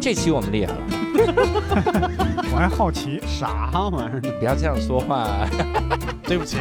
[0.00, 0.78] 这期我们厉害了，
[2.52, 4.20] 我还好奇，啥玩意儿？
[4.38, 5.26] 不要这样说话。
[6.24, 6.58] 对不起，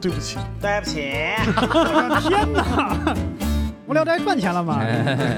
[0.00, 1.00] 对不起，对不起，
[1.46, 3.14] 我的天哪！
[3.86, 4.78] 无聊斋赚钱了吗？
[4.80, 5.36] 哎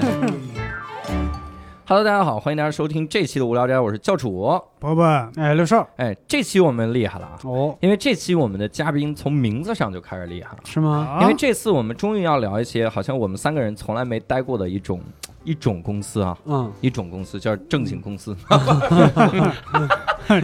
[1.85, 4.31] Hello，大家好，欢迎大家收听这期的无聊斋，我是教主。
[4.79, 5.03] 伯伯，
[5.35, 10.59] 哎，六少，哎，这期我们厉害了啊，哦，因为这期我们的嘉宾从名字上就开始厉害了。
[10.65, 11.17] 是吗？
[11.19, 15.01] 啊因为这次我们终于要聊一些好像我们三个人从来没待过的一种
[15.43, 18.35] 一种公司啊，嗯，一种公司叫正经公司，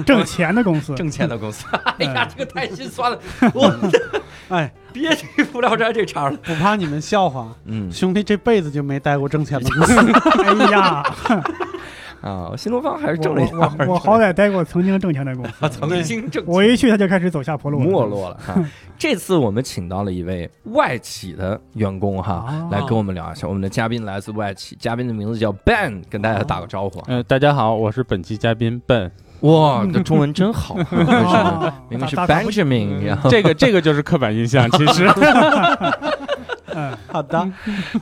[0.05, 1.65] 挣钱的公司，挣钱的公司。
[1.99, 3.51] 哎呀，这个太心酸了，嗯。
[3.53, 3.71] 我
[4.49, 6.37] 哎，别提无聊斋这茬了。
[6.37, 7.91] 不怕你们笑话，嗯。
[7.91, 9.95] 兄弟这辈子就没待过挣钱的公司。
[10.43, 11.03] 哎呀，
[12.21, 18.55] 啊，新东方还是我挣了一大我我我好歹待过曾经挣钱的公司， 曾经挣我一去他就开始走下坡路，没落了哈。
[18.97, 23.47] 这次我们请到了一位外企的员工哈，啊来跟我们聊一下。
[23.47, 27.01] 我们的嘉宾来自外企，嘉宾的名字叫 Ben，跟大家打个招呼。
[27.07, 29.09] 呃，大家好，我是本期嘉宾 Ben。
[29.41, 35.05] 哇，你的中文真好， 啊明明是 Benjamin，然后这个这个就是刻板印象，其实
[36.75, 37.49] 嗯好的，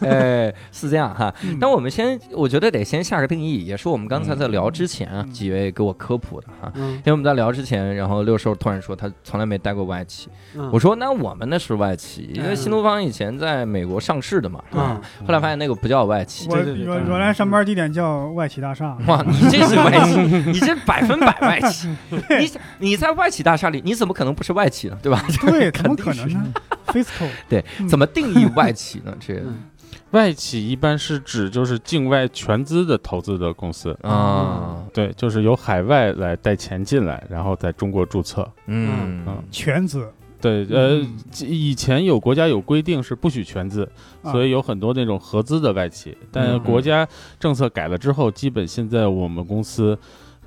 [0.01, 1.33] 哎 是这样哈。
[1.43, 6.71] 嗯但我们先，我觉得得先下个定义，也是我们刚才在聊之前啊，几位给我科普的哈。
[6.75, 16.47] 嗯因为我们在聊之前，然后六兽突然说他从来没待过外企，嗯我说那我们那是外企，因为嗯新东方以前在美国上市的嘛，是吧嗯后来发现那个不叫外企。
[16.49, 20.17] 我对对对原原来上班地点叫外企大厦，哇，你这是外企，
[20.51, 21.87] 你这百分百外企。
[22.39, 24.97] 你你在外企大厦里，你怎么可能不是外企呢？
[25.01, 25.23] 对吧？
[25.41, 26.53] 对，怎么可能呢
[26.87, 29.15] ？Fiscal，对，嗯怎么定义外企呢？
[29.19, 29.63] 这嗯。
[30.11, 38.49] 外企一般是指就是境外全资的投资的公司，啊，对，就是由海外来带钱进来，然后在中国注册。
[38.65, 39.23] 嗯。
[39.25, 39.43] 嗯。
[39.51, 40.09] 全资，
[40.41, 43.89] 对，呃嗯，以前有国家有规定是不许全资，
[44.21, 44.31] 啊。
[44.31, 46.59] 所以有很多那种合资的外企，但嗯。
[46.63, 47.07] 国家
[47.39, 49.97] 政策改了之后，基本现在我们公司。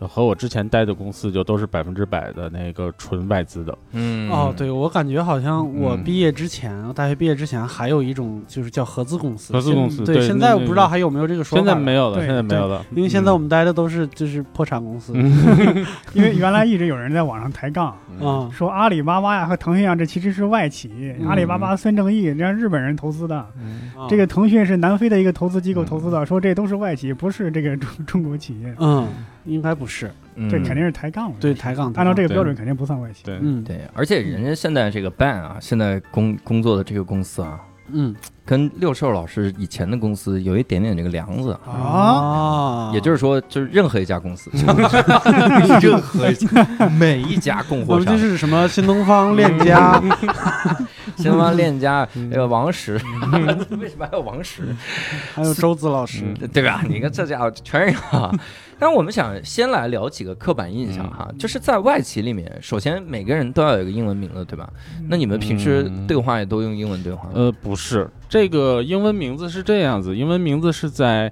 [0.07, 9.53] 和我之前待的公司就都是百分之百的那个纯外资的，嗯哦，对，我感觉好像我嗯毕业之前，我大学毕业之前还有一种就是叫合资公司。
[9.53, 11.65] 合资公司对，对现在我不知道还有没有这个说法。
[11.65, 15.13] 现在没有了，现在没有了，因为现在我们待的都是就是破产公司。
[15.15, 15.31] 嗯
[16.15, 17.89] 因为原来一直有人在网上抬杠，
[18.21, 20.91] 啊，说阿里巴巴呀和腾讯啊，这其实是外企，
[21.21, 29.07] 嗯阿里巴巴孙正义让日本人投资的，啊这个腾讯是南非的一个投资机构投资的，说这都是外企，不是这个中中国企业，嗯，
[29.45, 30.11] 应该不是，
[30.51, 31.37] 这肯定是抬杠了。
[31.41, 31.93] 对，抬杠。
[31.95, 33.23] 按照这个标准肯定不算外企。
[33.25, 37.61] 对，嗯，对，而且人家现在这个 ban 啊，现在工工作的这个公司啊，
[37.93, 38.15] 嗯。
[38.43, 41.53] 跟六兽老师以前的公司有一点点这个梁子。
[41.65, 42.91] 啊，啊。
[42.93, 44.51] 也就是说，就是任何一家公司，
[45.81, 48.07] 任何一家，每一家供货商。
[48.07, 50.03] 我们就，是什么新东方、链家，
[51.21, 52.95] 新东方链家，嗯那个王石，
[53.79, 54.63] 为什么还有王石？
[55.35, 56.25] 还有周子老师。
[56.25, 56.83] 嗯对吧？
[56.89, 58.31] 你看这家伙全是啊。
[58.79, 64.69] 但是我们想先来聊几个刻板印象哈，就是在外企里面，首先每个人都要有一个英文名字，对吧？
[65.09, 67.29] 那你们平时嗯对话也都用英文对话？
[67.35, 71.31] 呃，不是，这个英文名字是这样子，英文名字是在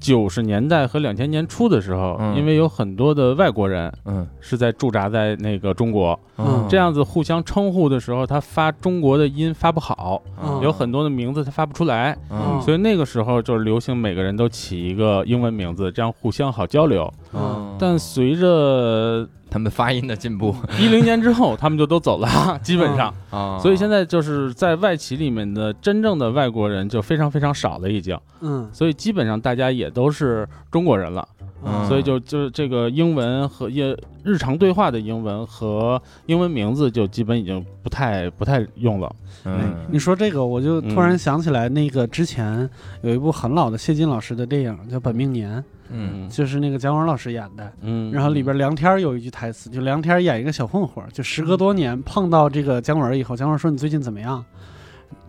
[0.00, 2.34] 九十年代和两千年初的时候，嗯。
[2.36, 6.66] 因为有很多的外国人嗯，是在驻扎在那个中国，嗯。
[6.68, 10.60] 这样子互相称呼的时候，他发中国的音发不好，嗯。
[10.62, 12.60] 有很多的名字他发不出来，嗯。
[12.62, 17.12] 所以那个时候就是流行每个人都起一个英文名字，这样互相好交流。
[17.34, 20.54] 嗯但随着他们发音的进步。
[20.78, 22.28] 一零年之后，他们就都走了，
[22.62, 23.12] 基本上。
[23.30, 28.18] 啊，所以现在就是在外企里面的真正的外国人就非常非常少了，已经。
[28.40, 31.26] 嗯，所以基本上大家也都是中国人了，
[31.64, 31.86] 嗯。
[31.86, 39.14] 所以就就是这个英文和也日常对话的英文和英文名字就基本已经不太不太用了。
[39.44, 39.74] 嗯。
[39.90, 42.68] 你说这个，我就突然想起来，那个之前
[43.02, 45.58] 有一部很老的谢晋老师的电影叫《本命年》，
[45.92, 47.72] 嗯就是那个姜文老师演的。
[47.82, 54.44] 嗯，然后里边梁天有一句台词，就梁天演一个小混混，就时隔多年碰到这个姜文以后，姜文说你最近怎么样？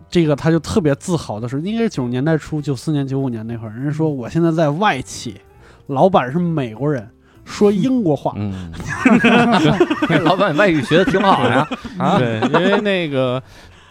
[0.08, 5.40] 这个他就特别自豪的说，应该是九十年代初，九四年、九五年那会儿，人家说我现在在外企，
[5.86, 7.08] 老板是美国人，
[7.46, 8.34] 说英国话。
[8.36, 8.70] 嗯，
[10.22, 13.42] 老板外语学的挺好的呀，啊， 对，因为那个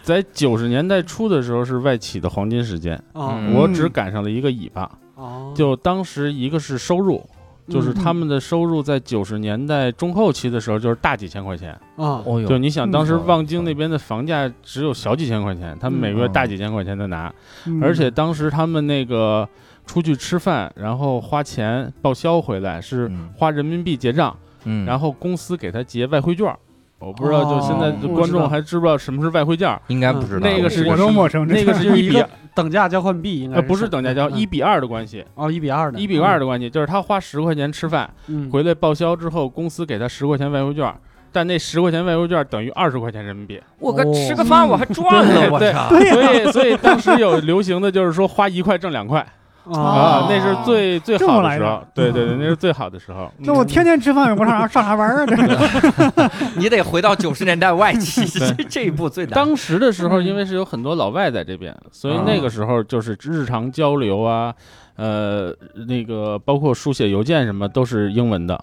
[0.02, 4.88] 在九十年代初的时候是外企的黄金时间，啊嗯我只赶上了一个尾巴。
[5.22, 7.24] 哦，就当时一个是收入，
[7.68, 11.72] 就是嗯他们的收入在九十年代中后期的时候就是大几千块钱。
[11.96, 12.46] 啊，哦哟。
[12.46, 17.32] 就你想，当时嗯望京那边的房价只有小几千块钱，他们每个月大几千块钱在拿，
[17.66, 17.80] 嗯。
[17.82, 19.48] 而且当时他们那个
[19.86, 23.28] 出去吃饭，然后花钱报销回来是嗯。
[23.36, 26.46] 花人民币结账，嗯，然后公司给他结外汇券。
[26.46, 26.58] 儿。
[26.98, 29.82] 我不知道，就现在观众还知不知道什么是外汇券儿？
[29.88, 30.40] 应该不知道。
[30.40, 34.32] 那个是我都陌生，那个是一比就是一个等价交换币应该呃，不是等价交嗯。
[34.32, 40.94] 一比二的关系，哦一比二的，一比二的关系，就是他花十块钱吃饭，嗯，回来报销之后，公司给他十块钱外汇券，
[41.32, 43.60] 但那十块钱外汇券等于二十块钱人民币。
[43.78, 45.88] 我个哦吃个饭我还赚了，我对操！
[45.88, 49.26] 所以，所以当时有流行的就是说花一块挣两块
[49.70, 51.82] 啊啊，那是最最好的时候。
[51.94, 53.30] 对对对，那是最好的时候。
[53.38, 55.26] 那我天天吃饭，也不上啥上啥班啊？
[55.26, 59.34] 这 你得回到九十年代外 企，这这一步最难。
[59.34, 64.52] 当时的时候，嗯因为是有很多老外在这边，所以啊那个时候就是日常交流啊，
[64.96, 65.54] 呃，
[65.86, 68.60] 那个包括书写邮件什么都是英文的，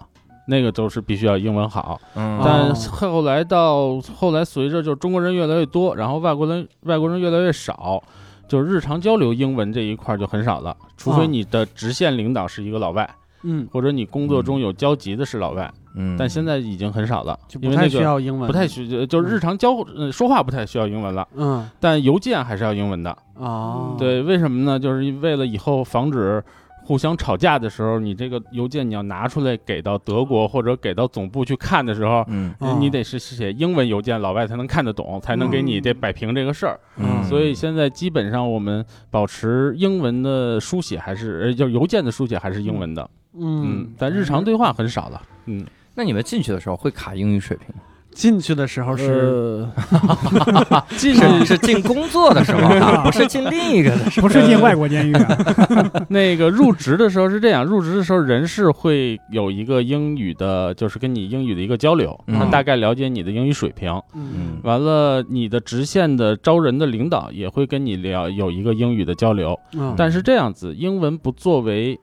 [0.48, 2.00] 那个都是必须要英文好。
[2.16, 8.02] 嗯但哦后来到后来，随着就中国人越来越多，然后外国人外国人越来越少，
[8.50, 13.10] 就是日常交流英文这一块就很少了，除非哦你的直线领导是一个老外，
[13.44, 16.18] 嗯，或者你工作中有交集的是老外，嗯。
[16.18, 21.70] 但现在已经很少了，就不太需因为那个要英文，不太需就是日常交嗯说话不太需要英文了，嗯。
[21.80, 23.16] 但邮件还是要英文的。
[23.36, 24.78] 哦，对，为什么呢？
[24.78, 26.44] 就是为了以后防止
[26.90, 32.52] 互相吵架的时候，你这个邮件你要拿出来给到德国或者给到总部去看的时候，嗯。
[32.58, 36.80] 哦你得是写英文邮件，老外才能看得懂，才能给你这摆平这个事儿。
[36.98, 43.84] 嗯，所以现在基本上我们保持英文的书写还是，呃，就是邮件的书写还是英文的，嗯。
[43.84, 45.64] 嗯，，但日常对话很少了，嗯，
[45.94, 47.84] 那你们进去的时候会卡英语水平吗？
[48.12, 54.28] 进去的时候是呃 进去是进工作的时候啊， 不是进另一个的时候。
[54.28, 55.38] 不是进外国监狱啊？
[56.10, 62.38] 那个入职的时候是这样，入职的时候人事会有一个英语的，就是跟你英语的一个交流，嗯。
[62.38, 63.90] 他大概了解你的英语水平。
[64.14, 64.60] 嗯嗯。
[64.64, 71.98] 完了，你的直线的招人的领导也会跟你聊有一个英语的交流，嗯，但是这样子，英文不作为，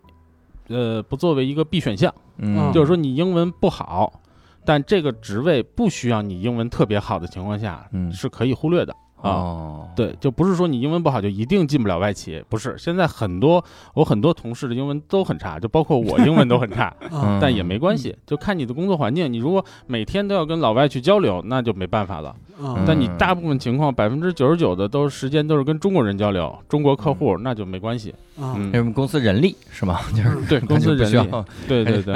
[0.69, 4.21] 呃，不作为一个必选项，嗯，就是说你英文不好，
[4.67, 8.93] 但这个职位不需要你英文特别好的情况下，嗯是可以忽略的。
[9.23, 12.77] 啊，哦，对，就不是说你英文不好就一定进不了外企，不是。
[12.77, 13.65] 现在很多
[13.95, 19.33] 我很多同事的英文都很差，就包括我英文都很差， 啊但也没关系，就看你的工作环境。
[19.33, 22.29] 你如果每天都要跟老外去交流，那就没办法了。
[22.63, 28.11] 啊但你大部分情况，百分之九十九的都时间都是跟中国人交流，中国客户，那就没关系。
[28.39, 29.99] 啊嗯我们公司人力是吗？
[30.15, 31.31] 就是对，公司人力，
[31.67, 32.15] 对对对，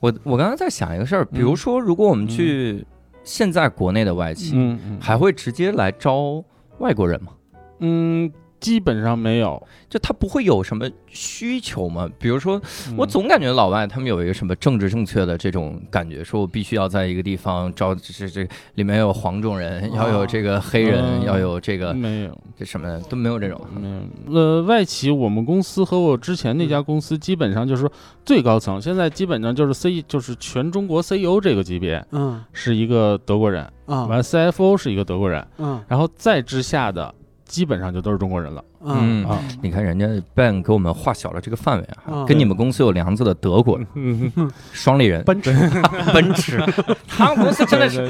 [0.00, 2.84] 我我刚刚在想一个事儿，比如说，如果我们去
[3.24, 6.42] 现在国内的外企，嗯嗯，还会直接来招
[6.78, 7.32] 外国人吗？
[7.80, 8.30] 嗯，
[8.60, 9.62] 基本上没有。
[9.88, 12.06] 就他不会有什么需求吗？
[12.18, 23.58] 比如说，嗯我总感觉老外他们有一个什么政治正确的这种感觉，说我必须要在一个地方招，这这这里面有黄种人，要有这个黑人，嗯要有这个没有这什么都没有这种。
[23.80, 24.38] 没有。
[24.38, 27.90] 呃，外企我们公司和我之前那家公司基本上就是说
[28.26, 37.14] 最高层，现在基本上就是 C 就是全中国 CEO 这个级别嗯是一个德国人，啊完了 CFO 是一个德国人，嗯然后再之下的
[37.48, 38.62] 基本上就都是中国人了。
[38.84, 39.24] 嗯。
[39.26, 39.42] 啊。
[39.60, 42.26] 你看人家 Ben 给我们画小了这个范围啊，嗯。
[42.26, 45.52] 跟你们公司有梁子的德国人，双立人、奔驰。
[46.14, 46.62] 奔驰，
[47.08, 48.08] 他们公司真的是，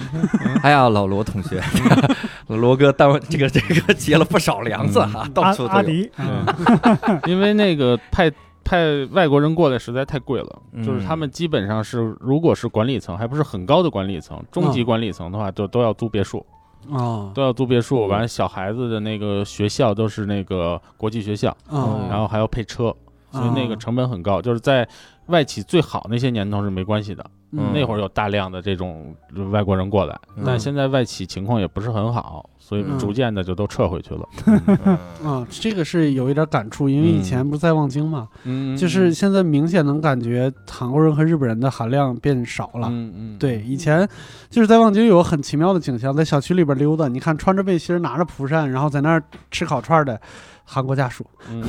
[0.62, 1.62] 哎呀，老罗同学，
[2.48, 5.70] 罗哥单位这个这个结了不少梁子哈，到阿处都有。
[5.70, 7.20] 阿迪，嗯。
[7.26, 8.30] 因为那个派
[8.64, 10.84] 派外国人过来实在太贵了，嗯。
[10.84, 14.84] 就是他们基本上是，如果是管理层，还不是很高的管理层，中级嗯。
[14.84, 16.44] 管理层的话，都都要租别墅，
[16.90, 18.06] 啊都要租别墅。
[18.06, 22.94] 完，小孩子的那个学校都是那个国际学校，嗯然后还要配车，
[23.30, 24.40] 所以那个啊成本很高。
[24.40, 24.88] 就是在
[25.28, 27.72] 外企最好那些年头是没关系的，嗯。
[27.72, 29.14] 那会儿有大量的这种
[29.50, 30.42] 外国人过来，嗯。
[30.44, 32.98] 但现在外企情况也不是很好，所以嗯。
[32.98, 34.28] 逐渐的就都撤回去了。
[35.24, 42.88] 啊，这个是有一点感触，因为以前不是在望京嘛，嗯，就是现在明显能感觉韩国人和日本人的含量变少了。
[42.90, 44.08] 嗯嗯，对，以前
[44.50, 50.20] 就是在望京有很奇妙的景象，在小区里边溜达，你看穿着背心拿着蒲扇，然后在那儿吃烤串儿的
[50.64, 51.62] 韩国家属，嗯，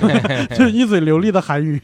[0.56, 1.80] 就是一嘴流利的韩语。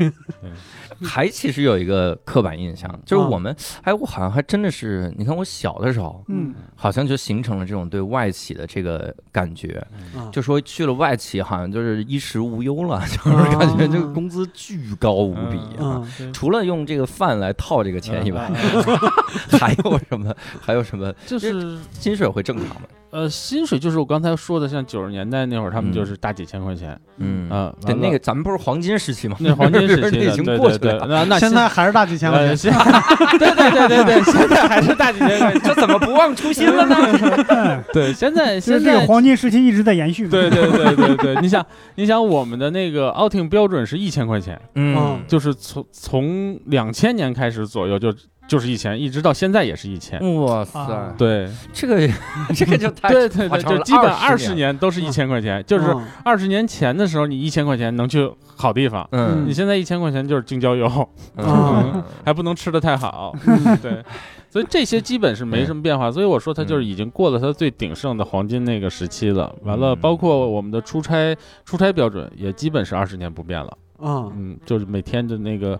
[1.02, 9.84] 还其实有一个刻板印象，就是啊我们，哎，我好像还真的是，你看我小的时候，嗯好像就形成了这种对外企的这个感觉，
[10.16, 16.02] 啊就说去了外企，好像就是衣食无忧了， 就是感觉这个工资巨高无比啊。
[16.20, 18.50] 嗯除了用这个饭来套这个钱以外，
[19.58, 20.34] 还有什么？
[20.60, 21.12] 还有什么？
[21.26, 22.88] 就是薪水会正常吗？
[23.10, 29.36] 呃，薪水就是我刚才说的，像九十年代那会儿，他们嗯就是大几千块钱，嗯啊，对，那个咱们不是黄金时期吗？
[29.40, 31.06] 那黄金时期， 已经对对对，过去了。
[31.08, 32.70] 那那现在还是大几千块呃，钱。
[32.72, 36.96] 现对对对对对，现在还是大几千块钱，这怎么不忘初心了呢？
[37.48, 39.06] 嗯对，现在现在。
[39.06, 40.28] 黄金时期一直在延续。
[40.28, 48.12] 对对对对对，你想，你想，我们的那个 outing 标准是一千块钱，嗯就是从从两千年开始左右就
[48.48, 50.18] 就是一千，一直到现在也是一千。
[50.42, 52.08] 哇塞啊，对这个
[52.56, 63.34] 这个就太对对对，就基本二十年都是一千块钱，就是嗯二十年前的时候，你一千块钱能去好地方，嗯你现在一千块钱就是京郊游， 嗯 还不能吃的太好，
[63.82, 64.02] 对，
[64.50, 66.10] 所以这些基本是没什么变化。
[66.10, 69.54] 所以我说它就是已经过了它最鼎盛的黄金那个时期了。
[69.62, 71.36] 完了，嗯包括我们的出差
[71.66, 73.76] 出差标准也基本是二十年不变了。
[74.00, 75.78] 嗯嗯，就是每天的那个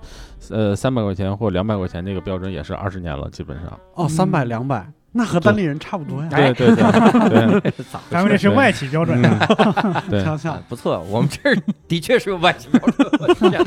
[0.51, 3.79] 呃三百块钱或两百块钱那个标准也是二十年了，基本上。
[3.95, 6.29] 哦，三百两百，那和单立人差不多呀。
[6.33, 7.73] 哎对对对对
[8.11, 9.29] 咱们这是外企标准的，
[9.85, 11.57] 嗯对，想想啊，不错，我们这儿
[11.87, 13.63] 的确是个外企标准，我天，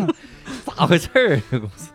[0.65, 1.39] 咋回事儿？
[1.49, 1.91] 这公司。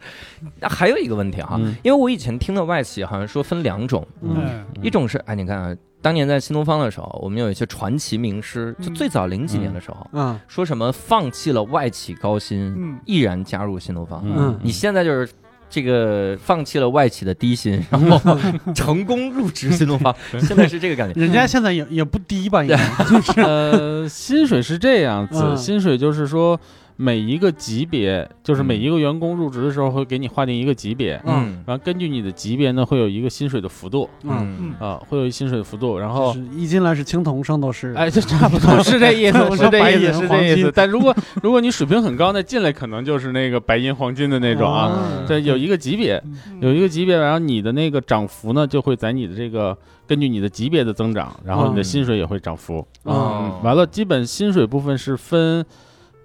[0.60, 5.74] 那还有一个问题哈，嗯因为我以前听的外企好像说分两种，嗯嗯一种是哎，你看啊，
[6.06, 14.22] 当年在新东方的时候，我们有一些传奇名师，就嗯最早零几年的时候，嗯说什么放弃了外企高薪，嗯毅然加入新东方。
[14.24, 15.28] 嗯你现在就是
[15.68, 18.38] 这个放弃了外企的低薪，然后
[18.72, 21.20] 成功入职新东方， 现在是这个感觉。
[21.20, 22.62] 人家现在也也不低吧？
[22.62, 22.76] 应该
[23.10, 26.58] 就是呃，薪水是这样子，嗯薪水就是说
[26.96, 36.34] 每一个级别，就是每一个员工入职的时候会给你划定一个级别，嗯然后根据你的级别呢会有一个薪水的幅度嗯，嗯啊，会有一薪水的幅度，然后。
[36.56, 37.92] 一进来是青铜，圣斗士。
[37.94, 40.72] 哎，这差不多 是这意思，是这意思，是这意思黄金。
[40.74, 44.86] 但如果如果你水平很高，那进来可能就是那个白银、黄金的那种啊。
[44.86, 46.22] 哦这有一个级别，
[46.60, 49.76] 有一个级别，然后你的那个涨幅呢，就会在你的这个
[50.06, 52.78] 根据你的级别的增长，然后你的嗯薪水也会涨幅。
[53.02, 55.64] 哦嗯，完了，基本薪水部分是分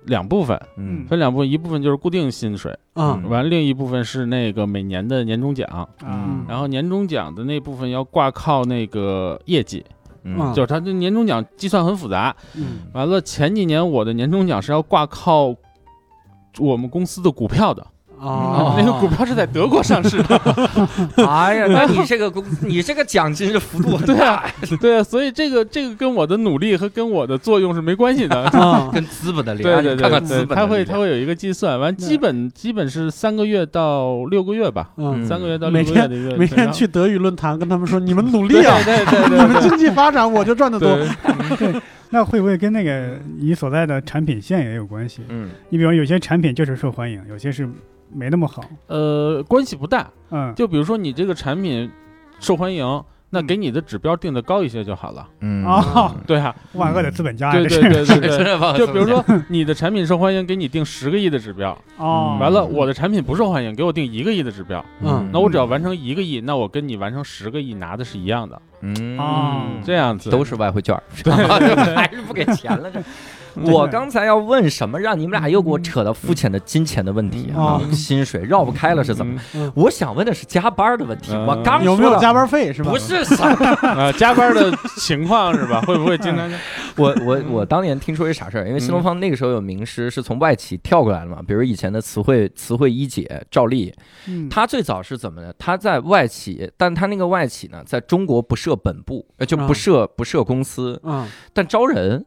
[0.06, 1.06] 两部分，嗯。
[1.08, 9.86] 分两部分，一部分就是固定薪水，嗯完了另一部分是那个每年的年终奖，嗯，然后年终奖的那部分要挂靠那个业绩，
[10.24, 10.54] 嗯。
[10.54, 12.36] 就是他的年终奖计算很复杂。
[12.56, 12.80] 嗯。
[12.94, 15.56] 完了，前几年我的年终奖是要挂靠
[16.60, 17.86] 我们公司的股票的，
[18.22, 20.40] 哦，那个股票是在德国上市的。
[21.28, 28.40] 哎呀，那你这个公，你这个奖金的幅度很大呀，对啊，所以这个这个跟我的努力和跟我的作用是没关系的。
[28.52, 40.90] 啊 跟资本的力量，对对对对，看资本的它会它会有一个计算，完基本基本是三个月到六个月吧，嗯，三个月到六个月的一个每天去德语论坛跟他们说，你们努力啊，对对 对你们经济发展我就赚得多。
[41.58, 45.22] 对，那会不会跟那个你所在的产品线也有关系？
[45.30, 47.68] 嗯你比方有些产品就是受欢迎，有些是
[48.14, 48.64] 没那么好。
[48.88, 50.10] 呃，关系不大。
[50.30, 51.90] 嗯，就比如说你这个产品
[52.40, 52.86] 受欢迎，
[53.30, 53.48] 那嗯。
[53.48, 55.28] 给你的指标定的高一些就好了。
[55.40, 55.66] 嗯。
[55.66, 57.70] 啊，对啊，万恶的资本家对对
[58.06, 58.78] 是对对对。
[58.78, 65.30] 就比如说你的产品受欢迎，给你定十个亿的指标，哦，完了我的产品不受欢迎，给我定一个亿的指标，嗯。
[65.32, 69.18] 那我只要完成一个亿，那我跟你完成十个亿拿的是一样的，嗯。
[69.20, 69.62] 哦。
[69.84, 70.30] 这样子。
[70.30, 71.04] 都是外汇券儿，
[71.96, 73.02] 还是不给钱了这。
[73.66, 79.40] 我刚才要问什么，让你们俩又给我扯到肤浅的金钱的问题啊，薪水绕不开了是怎么？
[79.56, 81.34] 嗯我想问的是加班的问题。
[81.34, 82.92] 嗯我刚说了有没有加班费是吧？
[82.92, 83.48] 不是啥，
[83.88, 85.82] 啊加班的情况是吧？
[85.82, 86.50] 会不会经常
[86.98, 93.94] 我我我当年听说一啥事儿，因为新东方那个时候有名师是从外企跳过来的嘛，比如以前的词汇词汇一姐赵丽，
[94.28, 95.54] 嗯她最早是怎么的？
[95.58, 102.26] 她在外企，但她那个外企呢，在中国不设本部，呃就不设不设公司，嗯但招人，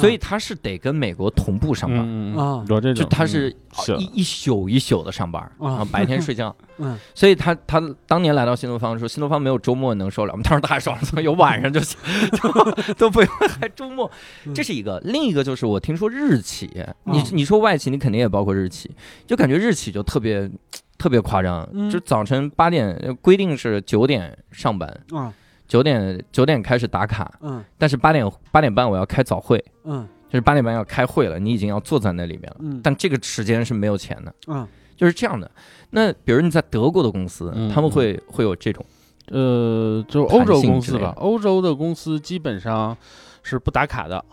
[0.00, 1.98] 所以他是得跟美国同步上班。
[2.00, 2.64] 嗯啊。
[2.66, 3.96] 就有这种，他是是。
[3.96, 5.68] 一一宿一宿的上班，啊。
[5.68, 6.98] 然后白天睡觉， 嗯。
[7.14, 11.98] 所以他他当年来到新东方说，新东方没有周末能受了，我们当时太爽了，有晚上就行，
[12.42, 14.10] 都 都不用还周末，
[14.44, 14.54] 嗯。
[14.54, 15.00] 这是一个。
[15.04, 16.70] 另一个就是我听说日企，
[17.04, 17.24] 你啊。
[17.32, 18.90] 你说外企，你肯定也包括日企，
[19.26, 20.50] 就感觉日企就特别
[20.96, 21.90] 特别夸张，嗯。
[21.90, 25.32] 就早晨八点呃规定是九点上班，啊
[25.68, 27.64] 九点九点开始打卡，嗯。
[27.76, 30.08] 但是八点八点半我要开早会，嗯。
[30.28, 32.80] 就是八点半要开会了，你已经要坐在那里面了，嗯。
[32.82, 34.34] 但这个时间是没有钱的。
[34.48, 34.66] 嗯。
[34.96, 35.48] 就是这样的。
[35.90, 38.84] 那比如你在德国的公司，嗯他们会会有这种，
[39.28, 42.96] 呃，就欧洲公司吧欧洲的公司基本上
[43.44, 44.24] 是不打卡的，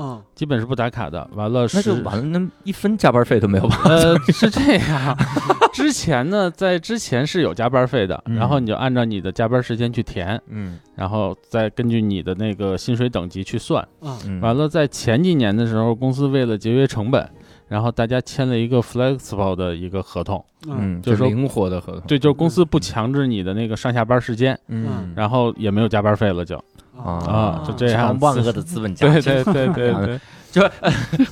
[0.00, 0.22] 嗯。
[0.34, 1.28] 基本是不打卡的。
[1.34, 3.82] 完了那就是完了，那一分加班费都没有吧？
[3.84, 5.16] 呃，是这样。
[5.72, 8.36] 之前呢，在之前是有加班费的，嗯。
[8.36, 10.78] 然后你就按照你的加班时间去填，嗯。
[10.96, 13.86] 然后再根据你的那个薪水等级去算。
[14.00, 14.18] 嗯。
[14.26, 14.40] 嗯。
[14.40, 17.28] 完了，在前几年的时候，公司为了节约成本，
[17.68, 20.96] 然后大家签了一个 flexible 的一个合同，嗯。
[20.96, 25.12] 嗯，就是说灵活的合同，对，就是公司不强制你的那个上下班时间，嗯。
[25.14, 26.62] 然后也没有加班费了就，
[27.04, 30.60] 啊就这样万恶的资本家，对对对对对 就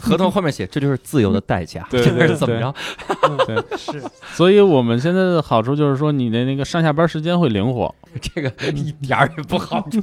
[0.00, 2.72] 合同后面写这就是自由的代价，这对 对是怎么着？
[3.46, 4.00] 对，是
[4.32, 10.00] 所以我们现在的好处就是说，你的那个上下班时间会灵活，这个一点儿也不好处，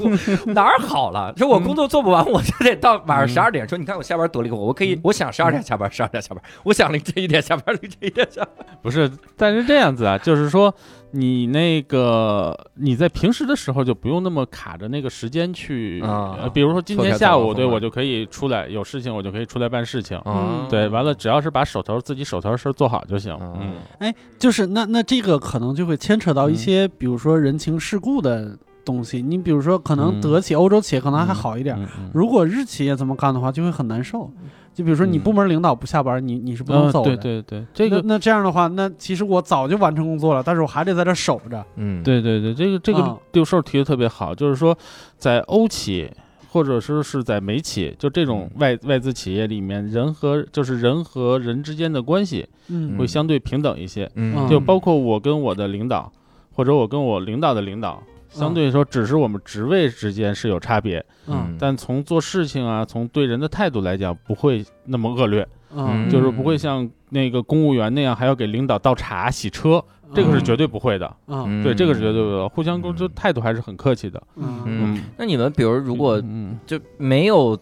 [0.51, 1.33] 哪儿好了？
[1.37, 3.65] 说我工作做不完，我就得到晚上十二点。
[3.67, 8.65] 说你看我下班多灵活，我可以，我想十二点下班，十二点下班；我想凌晨一点下班，凌晨一点下班。
[8.81, 10.75] 不是，但是这样子啊，就是说
[11.15, 20.21] 你那个你在平时的时候就不用那么卡着那个时间去，啊呃比如说今天下午对我就可以出来，有事情我就可以出来办事情。
[20.25, 23.33] 嗯对，完了只要是把手头自己手头的事儿做好就行。
[23.41, 29.21] 嗯嗯，就是那那这个可能就会牵扯到一些，比如说人情世故的东西。
[29.21, 34.29] 你比如说，可能嗯德企、欧洲企业可能还好一点，嗯嗯如果日企业这么干的话，就会很难受。
[34.75, 37.15] 就比如说你嗯部门领导不下班，你你是不能嗯走的。
[37.15, 41.65] 对对对，这个那那这样的话，那其实我早就完成工作了，但是我还得在这守着。
[41.77, 44.77] 嗯，对对对，这个这个啊六兽提的特别好，就是说
[45.17, 46.11] 在欧企
[46.51, 54.09] 或者说是在美企，就这种外外资企业里面，人和就是人和人之间的关系嗯会相对平等一些。
[54.15, 56.11] 嗯，就包括我跟我的领导，
[56.53, 58.03] 或者我跟我领导的领导，
[58.39, 71.15] 相对来说只是我们职位之间是有差别，嗯但从做事情啊，从对人的态度来讲，不会那么恶劣，嗯，就是不会像那个公务员那样还要给领导倒茶、洗车，这个是绝对不会的。
[71.27, 74.21] 嗯对，这个是绝对不会的，互相沟通态度还是很客气的。
[74.35, 77.57] 嗯嗯，那你们比如如果嗯，就没有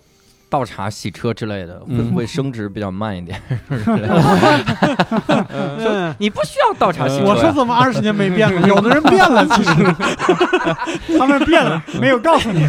[0.54, 2.12] 倒茶、洗车之类的，会嗯。
[2.12, 3.42] 不会升值比较慢一点？
[5.50, 6.14] 嗯。
[6.20, 8.62] 你不需要倒茶洗车，我说怎么二十年没变了？
[8.70, 9.74] 有的人变了，其实。
[11.18, 12.68] 他们变了，没有告诉你。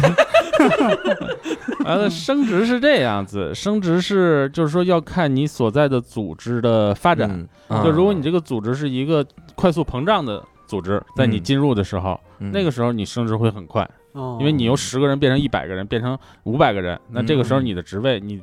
[1.85, 7.29] 完了，升职是这样子，升职是就是说要看你所在的组织的发展。
[7.69, 9.23] 嗯，就如果你这个组织是一个
[9.53, 11.43] 快速膨胀的组织，在你嗯。
[11.43, 12.49] 进入的时候，嗯。
[12.51, 18.41] 那个时候你升职会很快，哦因为你由十个人变成一百个人，变成五百个人，那这个时候嗯你的职位，你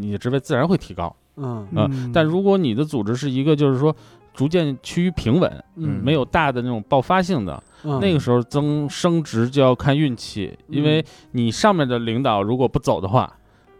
[0.00, 1.14] 你的职位自然会提高。
[1.36, 3.94] 嗯啊嗯但如果你的组织是一个就是说
[4.32, 13.32] 逐渐趋于平稳，嗯没有大的那种爆发性的，嗯那个时候增升职就要看运气，因为你上面的领导如果不走的话，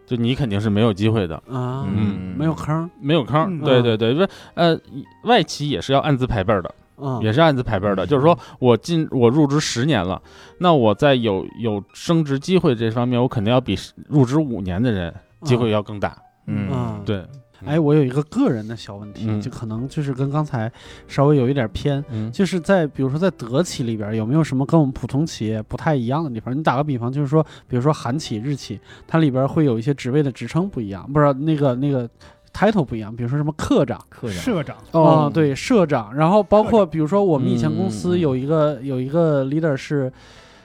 [0.05, 3.41] 就你肯定是没有机会的，啊嗯没有坑没有坑。
[3.59, 4.77] 嗯对对对，因为呃，
[5.23, 6.73] 外企也是要按资排辈儿的。
[6.97, 7.21] 嗯。
[7.21, 10.21] 也是按资排辈儿的，就是说我进我入职十年了，
[10.59, 16.17] 那我在有有升职机会这方面，我肯定要比入职五年的人机会要更大。
[16.47, 16.67] 嗯。
[16.71, 17.25] 嗯对，
[17.65, 19.41] 哎，我有一个个人的小问题，嗯。
[19.41, 20.71] 就可能就是跟刚才
[21.07, 22.31] 稍微有一点偏，嗯。
[22.31, 26.55] 就是在比如说在德企里边有没有什么跟我们普通企业不太一样的地方？
[26.55, 32.07] 你打个比方，就是说，比如说韩企、日企，它里边会有一些职位的职称不一样，不是那个那个
[32.55, 33.99] title 不一样，比如说什么科长。
[34.09, 40.11] 科长，社长，哦，对，社长，然后包括比如说我们以前公嗯司有一个、有一个 leader 是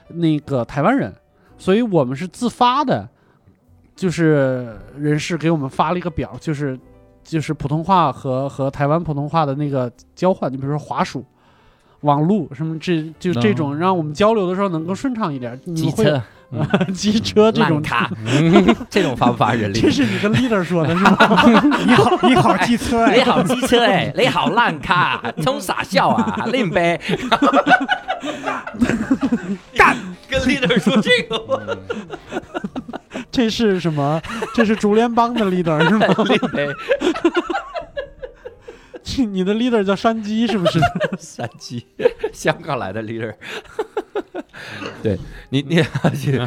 [0.08, 1.12] 那个台湾人，
[1.58, 3.08] 所以我们是自发的，
[3.96, 6.78] 就是人事给我们发了一个表，就是
[7.24, 11.24] 就是普通话和和台湾普通话的那个交换，你比如说华数。
[12.02, 15.60] 网路什么这就这种，让我们交流的时候能够顺畅一点。
[15.64, 16.22] 你会车、
[16.94, 18.10] 机车这种烂，卡，
[18.90, 19.90] 这种发不发人力这？
[19.90, 21.16] 是你跟 leader 说的是吗？
[21.86, 27.00] 你好，你好机车哎，你好机车哎，你好烂卡，冲傻笑啊，拎呗，
[29.76, 29.96] 干，
[30.28, 31.78] 跟 leader 说这个，
[33.30, 34.20] 这是什么？
[34.54, 36.06] 这是竹联帮的 leader 是吗？
[39.26, 40.78] 你的 leader 叫山鸡是不是？
[41.18, 41.84] 山鸡，
[42.32, 43.34] 香港来的 leader，
[45.02, 45.18] 对
[45.50, 45.76] 你你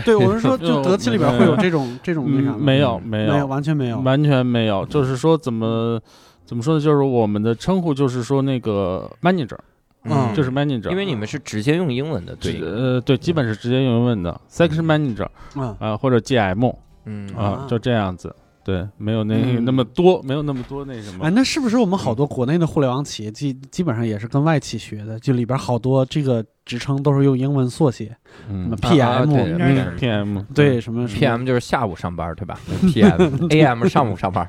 [0.05, 3.99] 对，我是说，就德企里边会有这种这种那啥没有没没有，完全没有。
[4.01, 5.99] 完全没有，就是说怎么
[6.45, 6.79] 怎么说呢？
[6.81, 9.57] 就是我们的称呼就是说那个 manager，
[10.03, 18.33] 嗯就是 manager，因为你们是直接用英文的，对，呃对，基本是直接用英文的 section manager 嗯啊或者 GM 嗯啊啊，就这样子。
[18.63, 21.29] 对，没有那嗯那么多，没有那么多那什么哎，。
[21.31, 25.19] 那是不是我们好多国内的互联网企业基基本上也是跟外企学的？
[25.19, 28.15] 就里边好多这个职称都是用英文缩写，什
[28.49, 32.57] 嗯么啊 PM，对什么什么 PM 就是下午上班对吧？
[32.83, 34.47] PM AM 上午上班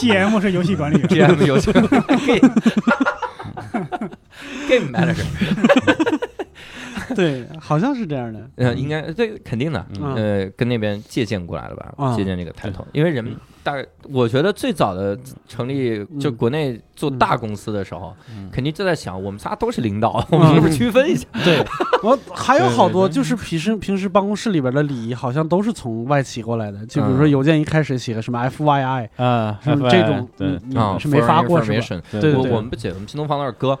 [0.00, 2.54] GM 是游戏管理员，，PM 有这个 game
[4.68, 5.24] game manager，
[7.16, 8.50] 对，好像是这样的。
[8.56, 10.14] 呃，应该对，肯定的，嗯。
[10.14, 13.34] 呃，跟那边借鉴过来了吧，啊借鉴这个 title，因为人们
[13.68, 18.48] 大概，我觉得最早的成立就嗯国内做大公司的时候，嗯。
[18.50, 21.26] 肯定就在想，我们仨都是领导， 我们是不是区分一下？
[21.44, 21.62] 对，
[22.02, 26.84] 我还有好多就是平时平时办公室里边的礼仪，好像都是从外企过来的。
[26.86, 27.30] 就比如说嗯。
[27.30, 32.02] 邮件一开始写个什么 FYI，啊，什么这种，对你，你啊们是没发过是吧？
[32.20, 32.52] 对我对。
[32.52, 33.78] 我们不写，我们新东方那儿搁，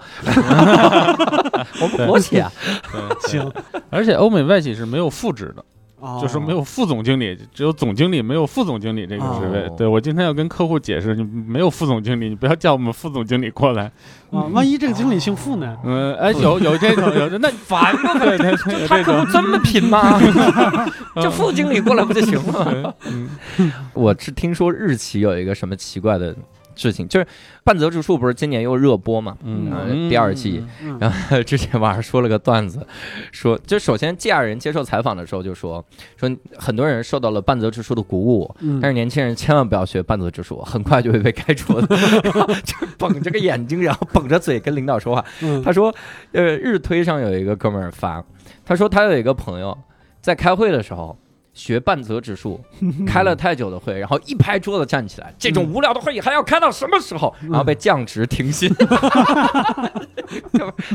[1.80, 2.52] 我们国企啊，
[2.92, 3.30] 对。
[3.30, 3.52] 行，
[3.90, 5.64] 而且欧美外企是没有副职的，
[6.00, 9.74] 哦就是没有副总经理，只有总经理，没有副总经理这个职位哦。
[9.76, 13.90] 对我今天要跟客户解释，你没有副总经理，你不要叫我们副总经理过来。
[14.30, 15.76] 啊，万一这个经理姓傅呢？
[15.84, 20.20] 嗯，哎，有有这种有的，那烦不对对对，他客户这么拼吗？
[21.16, 22.94] 这副经理过来不就行了吗？
[23.06, 23.28] 嗯
[23.92, 26.34] 我是听说日企有一个什么奇怪的
[26.78, 27.26] 事情，就是
[27.64, 29.36] 半泽直树不是今年又热播嘛？
[29.42, 32.86] 嗯呃第二季嗯然后之前网上说了个段子，
[33.32, 35.84] 说就首先 G 二人接受采访的时候就说
[36.16, 41.96] 说很多人受到了半泽直树的鼓舞，嗯但是年轻人千万不要学半泽直树，很快就会被开除的。
[42.64, 45.24] 就绷着个眼睛，然后绷着嘴跟领导说话。
[45.42, 45.92] 嗯他说，
[46.32, 48.24] 呃，日推上有一个哥们儿发，
[48.64, 49.76] 他说他有一个朋友
[50.20, 51.18] 在开会的时候。
[51.58, 52.64] 学半泽直树，
[53.04, 57.34] 开了太久的会，然后一拍桌子站起来，这种无聊的会议还要开到什么时候？
[57.42, 58.72] 然后被降职停薪，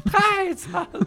[0.05, 1.05] 太惨了。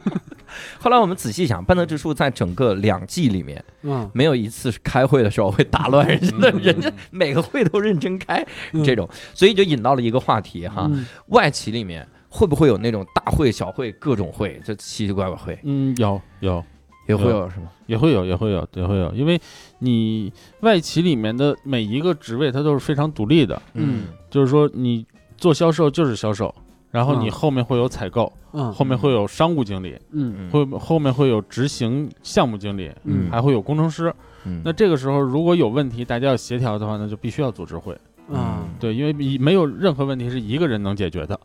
[0.79, 4.09] 后来我们仔细想，半泽直树在整个两季里面，嗯。
[4.13, 8.47] 没有一次是开会的时候会打乱人家的，嗯人家每个会都认真开
[8.85, 11.07] 这种，所以就引到了一个话题哈，嗯。
[11.29, 15.59] 外企里面会不会有那种大会、小会、各种会，这奇奇怪怪会？
[15.65, 16.63] 嗯，有有
[17.07, 17.71] 也会有是吗？
[17.87, 19.41] 也会有也会有也会有，因为
[19.79, 24.05] 你外企里面的每一个职位它都是非常独立的，嗯。
[24.29, 26.55] 就是说你做销售就是销售，
[26.91, 27.31] 然后你嗯。
[27.31, 28.73] 后面会有采购，嗯。
[28.73, 30.51] 后面会有商务经理，嗯。
[30.51, 33.31] 会后面会有执行项目经理，嗯。
[33.31, 34.13] 还会有工程师。
[34.45, 34.61] 嗯。
[34.65, 37.97] 那这个时候如果有问题，大家要协调的话，那就必须要组织会。
[38.33, 41.39] 啊对，因为一没有任何问题是一个人能解决的，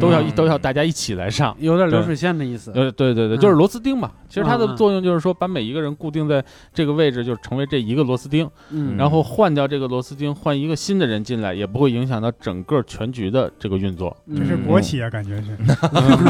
[0.00, 1.54] 都要、嗯都要大家一起来上。
[1.58, 2.72] 有点流水线的意思。
[2.74, 4.10] 呃，对对对，嗯就是螺丝钉嘛。
[4.28, 14.16] 其实它的作用就是说，把每一个人固定在这个位置，就成为这一个螺丝钉，嗯然后换掉这个螺丝钉，换一个新的人进来，也不会影响到整个全局的这个运作。
[14.34, 15.56] 这是国企啊，感觉是。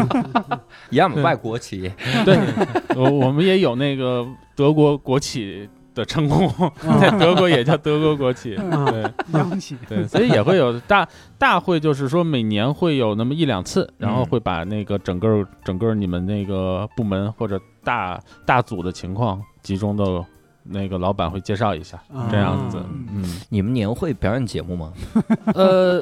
[0.90, 1.92] 一样嘛，对外国企业
[2.24, 2.38] 对，
[2.96, 6.48] 我我们也有那个德国国企的称呼，
[7.00, 8.56] 在德国也叫德国国企。
[8.58, 11.06] 嗯对央企，对，所以也会有大
[11.38, 20.24] 大会，就是说每年会有那么一两次，然后会把那个整个整个你们那个部门或者大大组的情况集中的。
[20.64, 22.80] 那个老板会介绍一下，啊这样子，
[23.12, 24.92] 嗯，你们年会表演节目吗？
[25.56, 26.00] 呃，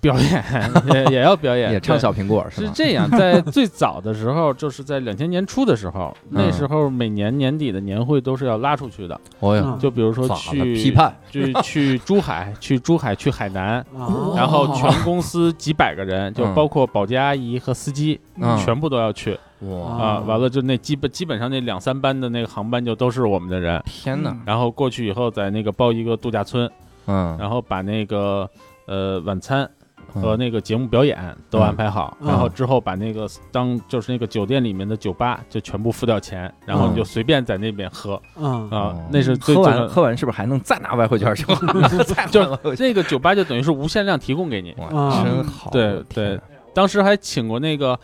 [0.00, 0.44] 表演
[0.94, 10.28] 也也要表演，也唱小苹果是这样，在最早的时候，就是在两千年初的时候，那嗯时候每年年底的年会都是要拉出去的，哦哟，嗯就比如说？
[10.40, 20.02] 去批判去去珠海，去珠海，去海南，啊然后全公司几百个人，就嗯包括保洁阿姨和司机，嗯全部都要去哇，啊。
[20.02, 24.34] 啊完了，就那基本基本上那两三班的那个航班就都是我们的人，天哪！
[24.46, 26.70] 然后过去以后，在那个包一个度假村，
[27.06, 28.48] 嗯，然后把那个
[28.86, 29.68] 呃晚餐
[30.10, 30.38] 和嗯。
[30.38, 31.18] 那个节目表演
[31.48, 32.28] 都安排好，嗯。
[32.28, 38.20] 然后之后把那个当就是那个酒店里面的酒吧就全部付掉钱，然后你就随便在那边喝。
[38.36, 38.68] 嗯。
[38.70, 41.44] 啊哦，那是最喝完喝完是不是还能再拿外汇券去？
[42.04, 44.74] 再就那个酒吧就等于是无限量提供给你。
[44.90, 45.70] 真好！
[45.70, 46.40] 对对，
[46.74, 47.98] 当时还请过那个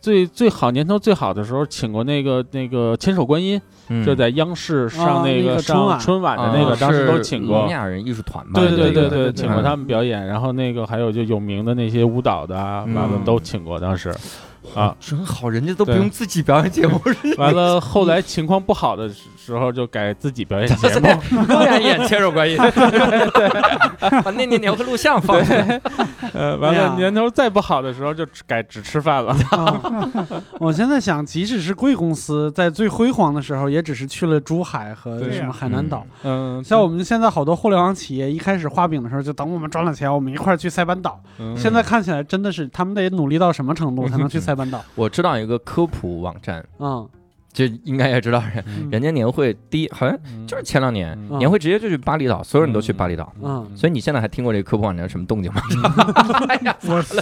[0.00, 7.68] 最最好年头最好的时候，请过那个那个千手观音，嗯就在央视上啊那个个春春晚的啊那个，当时都请过聋。
[7.68, 8.60] 哑人艺术团吧？
[8.60, 13.78] 对对对对，请过嗯他们表演，然后那个还有就有名的那些舞蹈的啊，完了嗯都请过。
[13.78, 14.14] 当时
[14.74, 17.00] 啊， 真好，人家都不用自己表演节目，
[17.38, 21.08] 完了后来情况不好的时候就改自己表演节目。
[21.80, 22.56] 演千手观音，
[24.22, 25.80] 把那年年的录像放出来。
[26.32, 29.34] 呃，完了年头再不好的时候就只改只吃饭了。
[29.50, 29.80] 啊
[30.58, 36.06] 我现在想，即使是贵公司在最辉煌的时候，也只是去了珠海和什么海南岛。
[36.22, 41.20] 嗯，像我们现在好多互联网企业，一开始画饼的时候，就等我们赚了钱，我们一块儿去塞班岛。
[41.38, 44.82] 嗯现在看起来真的是他们得努力到什么程度才能去塞班岛？
[44.94, 47.08] 我知道一个科普网站，嗯，
[47.52, 48.88] 就应该也知道人，嗯。
[48.90, 50.46] 人家年会第一好像嗯。
[50.46, 51.38] 就是前两年嗯。
[51.38, 53.32] 年会直接就去巴厘岛，所有人都去巴厘岛。
[53.42, 53.68] 嗯。
[53.76, 55.60] 所以你现在还听过这个科普网站什么动静吗？
[56.48, 57.20] 哎呀，我司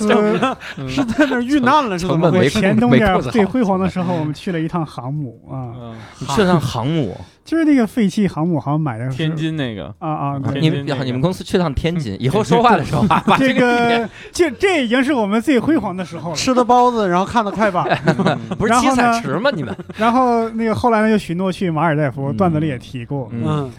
[0.76, 1.98] 嗯是在那儿遇难了？
[1.98, 2.90] 成本没前东
[3.30, 5.96] 最辉煌的时候，我们去了一趟航母啊，嗯。
[6.20, 16.36] 你去了趟航母，就是那个废弃航母，好像买的是天津那个，啊啊，你们你们公司去趟天津， 以后说话的时候啊，把这个个 这这已经是我们最辉煌的时候了。
[16.36, 17.86] 吃的包子，然后看的快板。
[18.58, 19.50] 不是七然后呢彩池吗？
[19.54, 23.30] 你们然后那个后来呢，就许诺去马尔代夫，嗯段子里也提过。
[23.32, 23.72] 嗯嗯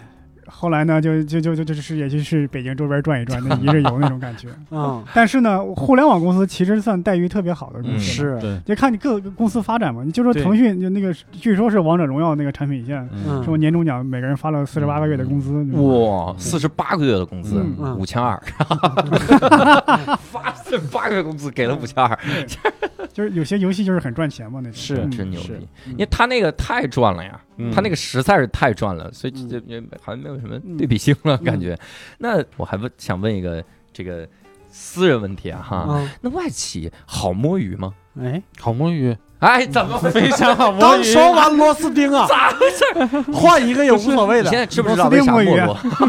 [0.50, 4.48] 后来呢，就就就就就是也就是北京周边转一转，那 一日游那种感觉。
[4.70, 10.02] 嗯，但是呢，互联网公司其实算待遇特别好的公嗯司，，是，对，就看你各个公司发展嘛。
[10.04, 13.42] 你就说腾讯就那个，据说是王者荣耀那个产品线，嗯。
[13.44, 15.62] 说年终奖每个人发了四十八个月的工资。
[15.80, 17.64] 哇，四十八个月的工资
[17.96, 18.40] 五千二，
[20.18, 22.18] 发四十八个月工资给了五千二，
[23.12, 24.72] 就是有些游戏就是很赚钱嘛，那种。
[24.74, 25.10] 是嗯。
[25.12, 25.68] 是真牛逼！
[25.92, 31.78] 因为他那个太赚了呀，嗯他那个实在是太赚了，所以嗯这这好像没有什么对比性了，感觉。
[32.18, 34.26] 那我还问想问一个这个
[34.70, 37.92] 私人问题啊哈，嗯，那外企好摸鱼吗？
[38.20, 39.96] 哎，好摸鱼，哎，怎么？
[40.10, 41.04] 非常好摸鱼刚鱼。
[41.04, 43.32] 说完螺丝钉啊，咋回事？
[43.32, 44.58] 换一个也无所谓的你现。
[44.58, 45.48] 在知不知道为啥摸鱼？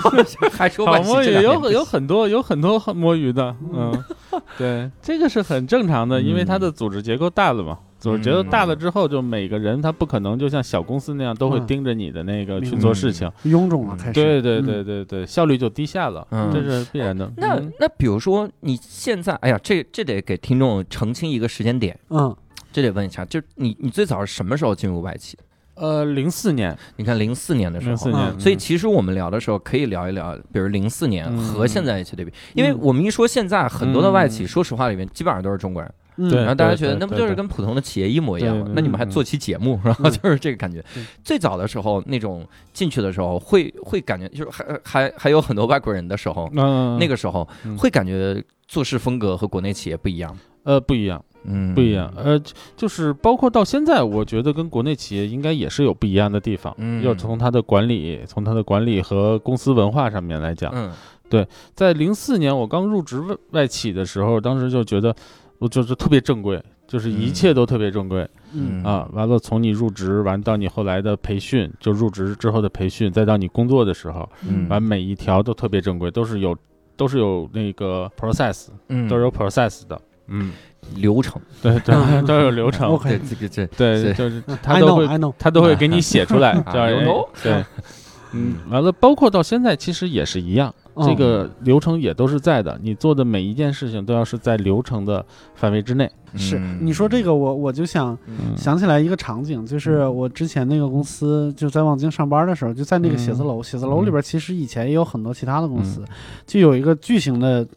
[0.51, 4.03] 还说好摸鱼有有很多有很多 摸鱼的，嗯，
[4.57, 7.77] 对，这个是很正常的，因为它的组织结构大了嘛。
[8.01, 11.67] 组织结构大了之后，就每个人他不可能就像小公司那样都会嗯。
[11.67, 14.13] 盯着你的那个去做事情，臃肿了，开始。
[14.13, 14.65] 对对嗯。
[14.65, 16.51] 对对对，效率就低下了，嗯。
[16.51, 17.31] 这是必然的。
[17.37, 17.71] 那嗯。
[17.79, 22.35] 那比如说你现在，哎呀，这这得给听众澄清一个时间点，嗯，
[22.73, 25.37] 这得问一下，就你你最早是什么时候进入外企？
[25.75, 27.91] 呃，零四年，你看零四年的时候。
[27.91, 28.39] 零四年，嗯。
[28.39, 31.37] 所以其实我们聊的时候可以聊一聊，比如零四年嗯。
[31.53, 40.83] 和现在一起对比，因为我们一说现在很多的外企，说实话里面基本上都是中国人，嗯对然后大家觉得那不就是跟普通的企业一模一样吗那你们还做期节目，然后嗯就是这个感觉。
[41.23, 50.37] 最早的时候那种进去的时候会会感觉就是还还还有很多外国人的时候，嗯，那个时候嗯会感觉做事风格和国内企业不一样。
[50.63, 52.39] 呃不一样，嗯，不一样，呃，
[52.77, 56.71] 就是包括到现在，我觉得跟国内企业应该也是有不一样的地方。
[56.77, 60.91] 嗯要从它的管理，从它的管理和公司文化上面来讲，嗯
[61.29, 65.15] 对在零四年我刚入职外外企的时候，当时就觉得
[65.61, 69.07] 我就是特别正规，就是一切都特别正规、嗯啊。
[69.13, 76.57] 完了，从你入职完到你后来的培训，就入职之后的培训，再到你工作的时候，嗯完每一条都特别正规，都是有
[76.97, 80.01] 都是有那个 process，嗯都是有 process 的。
[80.33, 80.53] 嗯，
[80.95, 81.39] 流程。
[81.61, 82.97] 对对，都有流程。
[83.03, 87.63] 对，这个这对，就是他都会他都会给你写出来， 对，
[88.33, 95.25] 嗯，完了，包括到现在其实也是一样，嗯这个流程也都是在的，你做的每一件事情都要是在流程的
[95.55, 96.09] 范围之内。
[96.35, 98.55] 是嗯你说这个，我我就想嗯。
[98.57, 106.03] 想起来一个场景，就是我之前那个公司就在望京上班的时候，就在那个写字楼，写字楼里边其实以前也有很多其他的公司，
[106.45, 107.67] 就有一个巨型的，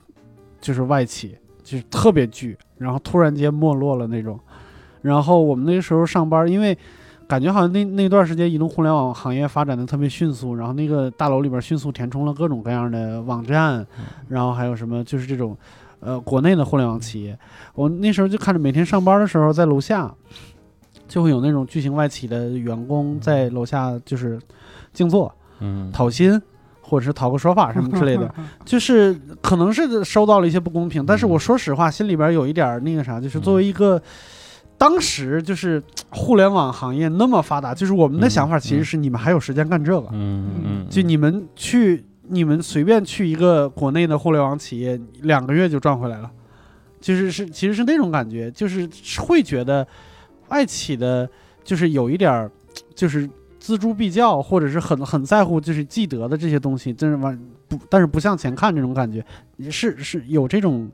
[0.61, 4.39] 就是外企，就是特别巨，然后突然间没落了那种。
[5.03, 6.77] 然后我们那个时候上班，因为
[7.29, 13.87] 感觉好像那那段时间移动互联网行业发展的特别迅速，然后那个大楼里边迅速填充了各种各样的网站，
[14.29, 15.57] 然后还有什么就是这种。
[16.01, 17.39] 呃，国内的互联网企业，
[17.75, 20.15] 我那时候就看着每天上班的时候，在楼下
[21.09, 24.39] 就会有那种巨型外企的员工在楼下就是
[24.93, 26.39] 静坐嗯，讨薪，
[26.83, 28.31] 或者是讨个说法什么之类的，
[28.67, 33.99] 就是可能是收到了一些不公平，但是我说实话，心里边有一点儿那个啥，就是作为一个。
[34.77, 46.31] 当时就是互联网行业那么发达，就是我们的嗯想法其实是你们还有时间干这个，嗯嗯，就你们去，你们随便去一个国内的互联网企业，两个月就赚回来了，
[47.01, 48.89] 就是是其实是那种感觉，就是
[49.21, 49.87] 会觉得
[50.49, 51.29] 外企的，
[51.63, 52.51] 就是有一点儿，
[52.95, 53.27] 就是
[53.61, 59.25] 锱铢必较，或者是很很在乎就是既得的这些东西，真是完不，但是不向前看这种感觉，
[59.71, 60.91] 是是有这种。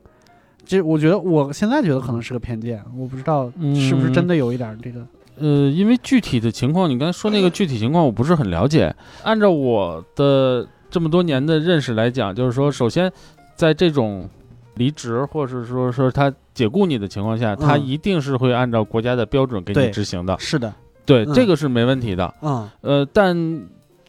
[0.71, 5.05] 这我觉得，我现在觉得可能是个偏见，我不知道是不是真的有一点儿这个。
[5.37, 8.95] 呃，因为具体的情况，你刚才说那个具体情况，我不是很了解。
[9.23, 13.11] 按照我的这么多年的认识来讲，就是说，首先
[13.53, 14.29] 在这种
[14.75, 20.37] 离职或者说说他解雇你的情况下，他嗯一定是会按照国家的标准给你执行的。
[20.39, 20.73] 是的，
[21.05, 22.33] 对，嗯这个是没问题的。
[22.41, 23.35] 嗯，呃，但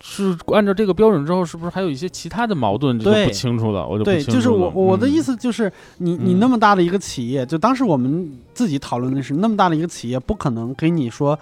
[0.05, 2.99] 是按照这个标准之后，是不是还有一些其他的矛盾？
[2.99, 11.39] 这就对不清楚了，我就不，清楚就是我我的意嗯思就是你你嗯那么大的一个企业，就当时我们自己讨论的是那么大的一个企业，不可能给你说。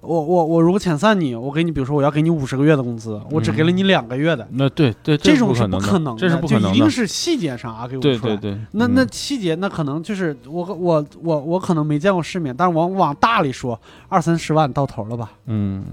[0.00, 6.90] 我我我如果遣散你，我给你，比如说我要给你五十个月的工资，我只给了你两个月的，那对对，这种是是不可能这是不可能的就一定。
[6.90, 8.18] 是细节上啊给我出来。
[8.18, 15.30] 对对对，那嗯那细节那可能就是我我我我可能没见过世面，但是往往大里说，二三十万到头了吧？
[15.46, 15.84] 嗯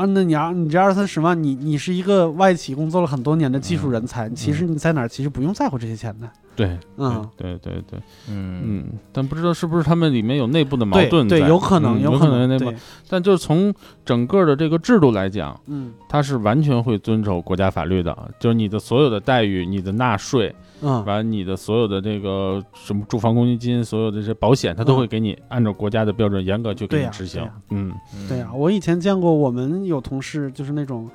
[0.00, 6.26] 啊，那你要你这二三十万，你你是一个外企工作了很多年的技术人才，其实你在哪儿其实不用在乎这些钱的。
[6.56, 8.62] 对，嗯，对对对，嗯。
[8.64, 12.72] 嗯，但不知道是不是他们里面有内部的矛对对，有可能，嗯有可能有内部，
[13.08, 13.72] 但就是从
[14.04, 15.92] 整个的这个制度来讲，嗯。
[16.08, 27.52] 它是完全会遵守国家法律的，就是你的所有的待遇、你的纳税，嗯，完你的所有的这个什么住房公积金、所有的这些保险，它都会给你按照国家的标准严格去给你执行对呀。
[27.70, 27.94] 嗯。
[28.28, 31.08] 对呀、我以前见过我们有同事就是那种，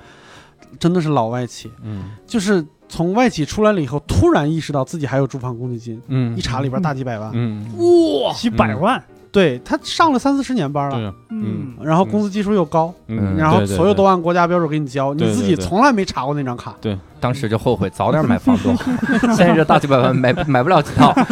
[0.78, 2.10] 真的是老外企，嗯。
[2.26, 7.66] 就是从外企出来了以后，突然意识到自己还有住房公积金，嗯，一查里边大几百万，嗯，
[8.22, 9.02] 哇，几百万，
[9.36, 16.74] 对他上了三四十年班了，嗯然后工资基数又高，嗯，然后所有都按国家标准给你交，你自己从来没查过那张卡。
[16.80, 16.96] 对。
[17.18, 18.90] 当时就后悔早点买房多好，
[19.34, 21.14] 现在这大几百万买买不了几套。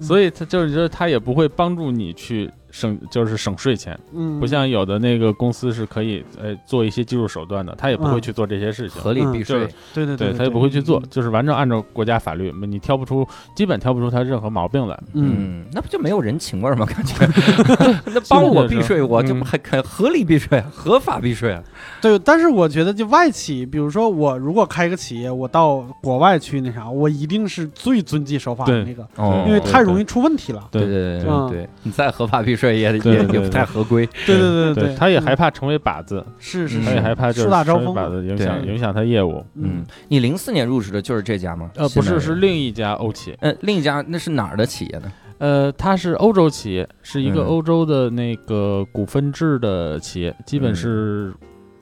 [0.00, 9.00] 所以他就是说，他也不会帮助你去省就是省税钱，嗯，不像有的那个公司是可以呃做一些技术手段的，他也不会嗯去做这些事情。
[9.00, 14.98] 合理避税就是，对对对他也不会去做，就是完全按照国家法律，你挑不出，基本挑不出他任何毛病来。
[15.14, 16.84] 嗯，嗯，那不就没有人情味儿吗？
[16.86, 17.14] 感觉
[18.06, 21.62] 那帮我避税，我就不还可合理避税，合法避税啊？
[22.00, 22.18] 对。
[22.20, 30.68] 但是我觉得就外企，比如说我如果开个企业，我到国外去那啥，我一定是最遵纪守法的那个，哦因为太容易出问题了。
[30.70, 34.04] 对对对对，你再合法避税也也也不太合规。
[34.26, 39.42] 对对对对，他也害怕成为靶子，嗯是是是，他也害怕就是树大招风成为靶子影响对影响他业务。
[39.54, 41.70] 嗯，你零四年入职的就是这家吗？
[41.76, 43.34] 呃，不是，是另一家欧企。
[43.40, 45.10] 呃另一家那是哪儿的企业呢？
[45.38, 51.32] 呃，它是欧洲企业，是一个嗯欧洲的那个股份制的企业，基本嗯是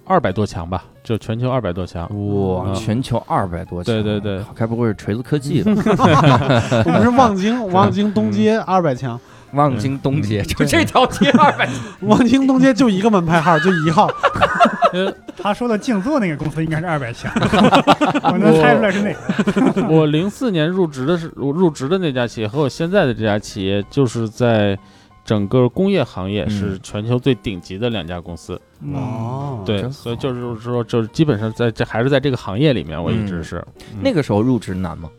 [0.04, 2.02] 二百多强吧，就全球二百多强。
[2.04, 5.72] 哇，嗯全球二百多强，对对对靠该不会是锤子科技吧？
[6.84, 9.18] 我们是望京， 望京东街二百强，
[9.52, 11.68] 望京东街就这条街二百，
[12.02, 14.10] 望京东街就一个门牌号，就一号。
[14.92, 17.30] 呃，他说的静坐那个公司应该是二百强，
[18.32, 19.86] 我能猜出来是哪个。
[19.88, 24.78] 我零四年入职的是我入职的那家企业和我现在的这家企业，就是在
[25.24, 28.58] 整个工业行业嗯是全球最顶级的两家公司。
[28.80, 33.56] 嗯，哦对，所以就是说，就是基本上在这还是在这个行业里面，我一直是、
[33.92, 35.10] 嗯那个时候入职难吗？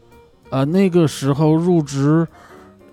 [0.49, 2.25] 啊、那个时候入职，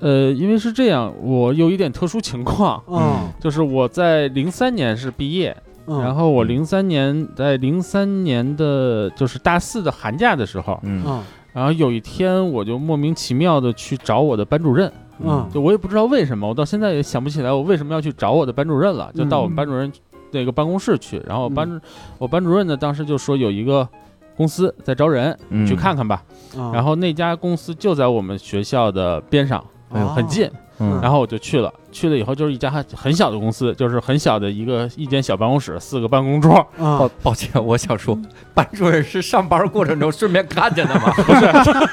[0.00, 19.90] 呃，因为是这样，我有一点特殊情况，嗯就是我在零三年是毕业，嗯，然后我零三年在零三年的就是大四的寒假的时候，嗯嗯然后有一天我就莫名其妙的去找我的班主任，嗯就我也不知道为什么，我到现在也想不起来我为什么要去找我的班主任了，就到我们班主任
[20.32, 21.78] 那个办公室去，然后班主
[22.18, 23.88] 我班主任呢当时就说有一个
[24.36, 26.24] 公司在招人，嗯去看看吧。
[26.56, 29.64] 嗯，然后那家公司就在我们学校的边上，
[30.14, 30.50] 很近。
[30.80, 36.52] 嗯然后我就去了，去了以后就是一家很很小的公司，就是很小的一个一间小办公室，四个办公桌。
[36.76, 38.18] 啊抱抱歉，我想说，
[38.52, 41.12] 班主任是上班过程中顺便看见的吗？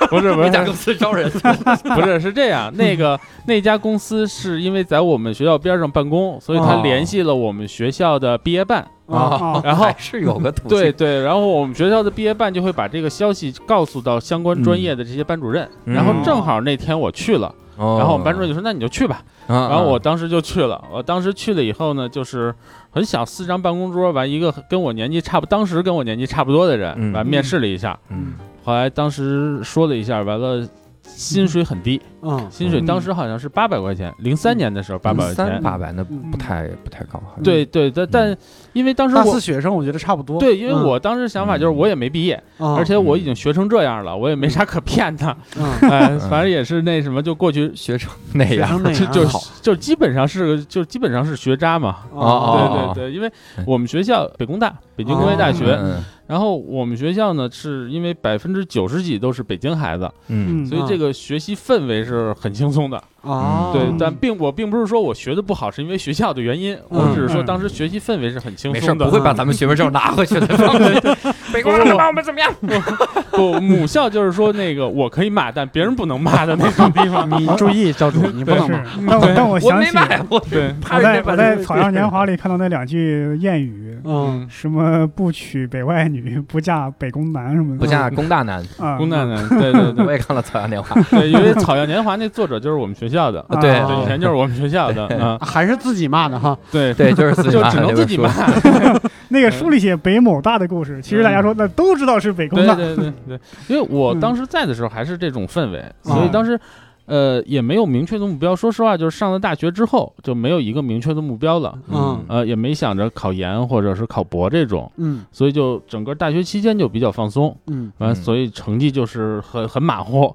[0.09, 1.29] 不是不是那 家公司招人，
[1.95, 8.83] 不是是这样，那个那家公司是因为在我们学校边上办公，所以他哦联系了我们学校的毕业办。
[9.07, 10.69] 啊然后还是有个途径。
[10.69, 22.53] 对对，然后我们学校的毕业办就会把这个消息告诉到相关专业的这些班主任，嗯然后正好那天我去了，哦，然后我们班主任就说：“那你就去吧。”啊，然后我当时就去了，我当时去了以后呢，就是
[22.91, 27.11] 很小，四张办公桌，完一个跟我年纪差不，当时跟我年纪差不多的人，嗯。
[27.11, 28.35] 完面试了一下，嗯。
[28.63, 30.67] 后来当时说了一下，完了
[31.03, 32.47] 薪水很低，嗯。
[32.49, 36.31] 薪水嗯当时好像是八百块钱，零三年的时候八百块钱，八百那嗯。
[36.31, 37.43] 不太不太高，好像。
[37.43, 38.37] 对对，但但
[38.73, 40.39] 因为当时大我四学生我觉得差不多。
[40.39, 40.83] 对，因为嗯。
[40.83, 42.75] 我当时想法就是我也没毕业，嗯。
[42.75, 45.65] 而且我已经学成这样了，我也没啥可骗的，嗯。
[45.89, 47.71] 哎，反正也是那什么，就过去。
[47.75, 48.81] 学成那样。
[48.93, 49.25] 就就
[49.61, 52.93] 就基本上是个，就基本上是学渣嘛，哦。
[52.95, 53.31] 对对对，因为
[53.65, 63.03] 我们学校北工大，北京工业大学，嗯然后我们学校呢是因为百分之九十几都是北京孩子，嗯嗯所以这个学习氛围是很轻松的。
[63.21, 69.05] 啊，对嗯，但并我并不是说我学的不好是因为学校的原因，我只是说当时学习氛围是很轻没事，松的。
[69.05, 70.47] 不会把咱们学位证拿回去的。
[71.53, 72.51] 北工人把我们怎么样？
[73.31, 77.29] 不，母校就是说那个我可以骂，但别人不能骂的那种地方。
[77.39, 79.97] 你注意，教主，你不能骂。，但我但我我想起，
[80.29, 88.63] 我对，怕人家把我在我在《草样年华》里看到那两句谚语，嗯什么不娶北外女，不嫁北宫男什么的不嫁工大男。
[88.79, 96.57] 啊，公大男，对对对我也看了《草样年华》，对，因为《草样年华》那作者就是我们学校的，啊对对，以前就是我们学校的啊，还是自己骂的哈。
[96.71, 98.29] 对 对，就是自己就只能自己骂。
[99.29, 106.59] 那个书里写北某大的故事，其实大家说那都知道是北工大，对对对对，因为我当时在的时候还是这种氛围，所以当时。
[107.07, 108.55] 呃，也没有明确的目标。
[108.55, 111.77] 说实话，就是上了大学之后就没有一个明确的目标了。
[111.89, 117.91] 嗯呃，也没想着考研或者是考博这种，嗯所以就整个大学期间就比较放松，嗯。
[117.97, 120.33] 完、嗯所以成绩就是很很马虎。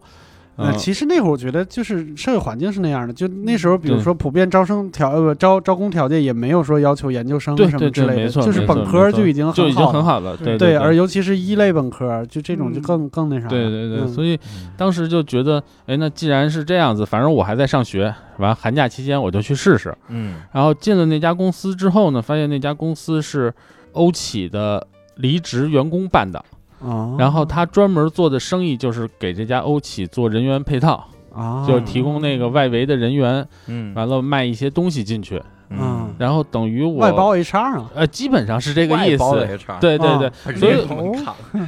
[0.57, 9.87] 呃，嗯其实那会儿我觉得就是社会环境是那样的，就那时候，比如说普遍招生条呃招招工条件也没有说要求研究生对对对，什么之类的，没错，就是本科就已经就已经。
[9.87, 13.51] 很好了，对对，对，而尤其是一类本科，就这种就嗯更更那啥了。
[13.51, 14.39] 对对对，嗯所以
[14.77, 19.97] 当时就觉得，哎，那既然是这样子，反正我还在上学，完寒假期间我就去试试。
[20.09, 23.53] 嗯然后进了那家公司之后呢，发现那家公司是
[23.93, 24.85] 欧企的
[25.17, 26.43] 离职员工办的，
[26.81, 33.95] 啊，然后他专门做的生意就是给这家欧企做人员配套，啊，就是提供那个外围的人员，嗯。
[33.95, 36.15] 完了卖一些东西进去，嗯。
[36.19, 39.65] 然后等于我外包 HR 啊，呃，基本上是这个意外包的思。
[39.65, 40.87] HR，对对对，他所以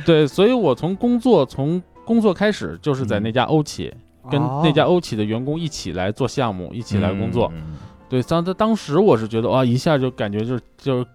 [0.05, 3.93] 对，所以我从工作从工作开始就是在那家欧企，
[4.31, 7.51] 跟那家欧企的员工一起来做项目，一起来工作。
[7.55, 7.77] 嗯
[8.11, 11.07] 对，当当当时我是觉得哇，一下就感觉就是就是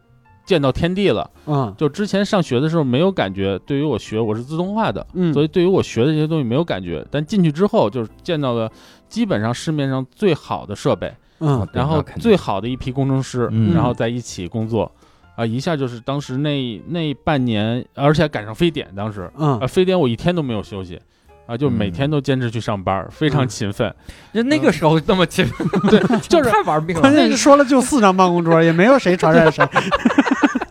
[0.46, 1.30] 见到天地了。
[1.46, 7.06] 嗯就之前上学的时候没有感觉，对于我学我是自动化的，嗯，所以对于我学的这些东西没有感觉。
[7.12, 8.72] 但进去之后，就是见到了
[9.10, 14.91] 基本上市面上最好的设备，嗯然后最好的一批工程师，嗯然后在一起工作。
[15.36, 21.02] 啊，一下就是当时那那半年，而且还赶上非典，当时嗯啊，非典我一天都没有休息，
[21.46, 23.94] 啊，就每天都坚持去上班，非常嗯勤奋。
[24.34, 25.46] 就那个时候那么勤，
[25.89, 27.02] 对， 就是太玩命了。
[27.02, 29.66] 关键是说了就四张办公桌，也没有谁传染谁。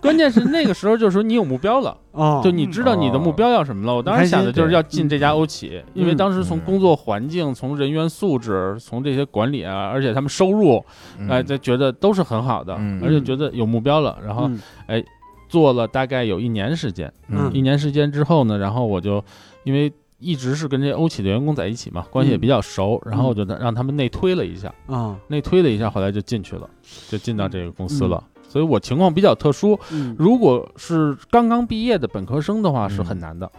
[0.02, 3.94] 关键是那个时候就是说你有目标了， 哦，就你知道你的目标要什么了。
[3.94, 10.84] 我当时想的就是要进这家欧企，因为当时从工作环境、从人员素质、从这些管理啊，而且他们收入，
[11.28, 14.18] 哎，就觉得都是很好的，嗯而且觉得有目标了。
[14.24, 14.50] 然后
[14.86, 15.02] 哎
[15.48, 19.22] 做了大概有一年时间，嗯一年时间之后呢，然后我就
[19.62, 19.92] 因为
[20.22, 26.70] 一直是跟这些欧企的员工在一起嘛，关系也比较熟，然后我就让他们内推了一下，啊，内推了一下，后来就进去了，
[27.08, 28.22] 就进到这个公司了。
[28.48, 33.50] 所以我情况比较特殊，嗯如果是刚刚毕业的本科生的话，嗯是很难的，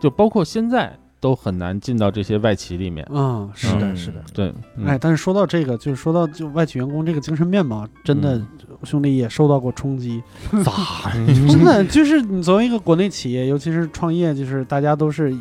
[0.00, 3.06] 就包括现在都很难进到这些外企里面。
[3.10, 4.24] 嗯，是的，嗯是的。
[4.32, 8.48] 对，嗯哎，但是说到这个，就是说到就外企员工这个精神面貌，真的嗯
[8.84, 10.22] 兄弟也受到过冲击。
[10.64, 11.12] 咋？
[11.48, 15.36] 真的就是你作为一个国内企业，尤其是创业，就是大家都是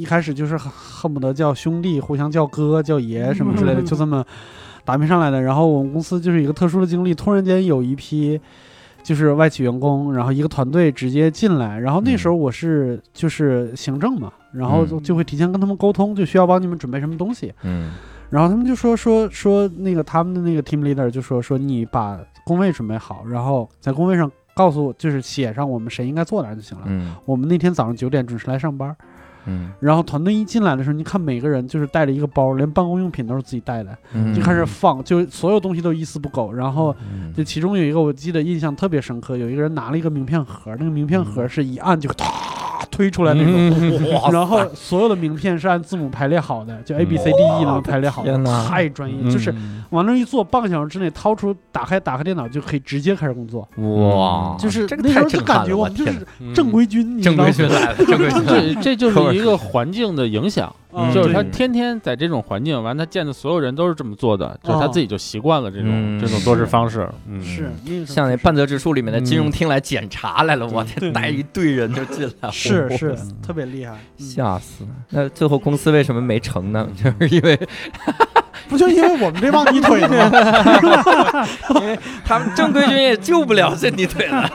[0.00, 4.24] 一一开始就是恨恨不得叫兄弟，互相叫哥叫爷什么之类的，嗯就这么
[4.84, 5.42] 打拼上来的。
[5.42, 8.40] 然后我们公司就是一个特殊的经历，突然间有一批
[9.02, 17.52] 就是外企员工，然后一个团队直接进来，然后那时候我是就是行政嘛，然后就会提前跟他们沟通，就需要帮你们准备什么东西。
[17.62, 17.90] 嗯
[18.30, 26.84] 然后他们就说说说那个他们的那个 team leader 就说说你把工位准备好，然后在工位上告诉我，就是写上我们谁应该坐哪儿就行了。
[26.86, 28.96] 嗯我们那天早上九点准时来上班，
[29.46, 29.70] 嗯。
[29.80, 36.52] 然后团队一进来的时候，你看每个人就是带着一个包，连办公用品都是自己带的，嗯，就开始放，就所有东西都一丝不苟。
[36.52, 37.32] 然后嗯。
[37.32, 42.26] 就其中有一个我记得印象特别深刻，有一个人拿了一个名片盒，那个名片盒是一按就哒
[42.90, 43.52] 推出来那种。
[43.54, 56.54] 嗯然后所有的名片是按字母排列好的，就 A B C D E 那么排列好的，太专业，就是嗯往那儿一坐，半个小时之内掏出打开打开电脑就可以直接开始工作，哇，就是这个那时候就感觉我们就是嗯。
[56.54, 57.50] 正规军，你知正道吗？
[57.50, 67.08] 规军来了，正规军这就是 一个环境的影响，嗯就是他天天在这种环境，完他见的所有人都是这么做的，就是他哦自己就习惯了这种嗯这种做事方式。
[67.28, 67.70] 嗯，是
[68.06, 74.90] 像那半泽直树里面的金融厅来检查来了，我天，带一队人就进来了，是是特别厉害，嗯吓死了。
[75.10, 76.88] 那最后公司为什么没成呢？
[76.96, 77.58] 就是因为
[78.68, 80.30] 不就因为我们这帮泥腿子吗？
[82.24, 84.48] 他们正规军也救不了这泥腿了。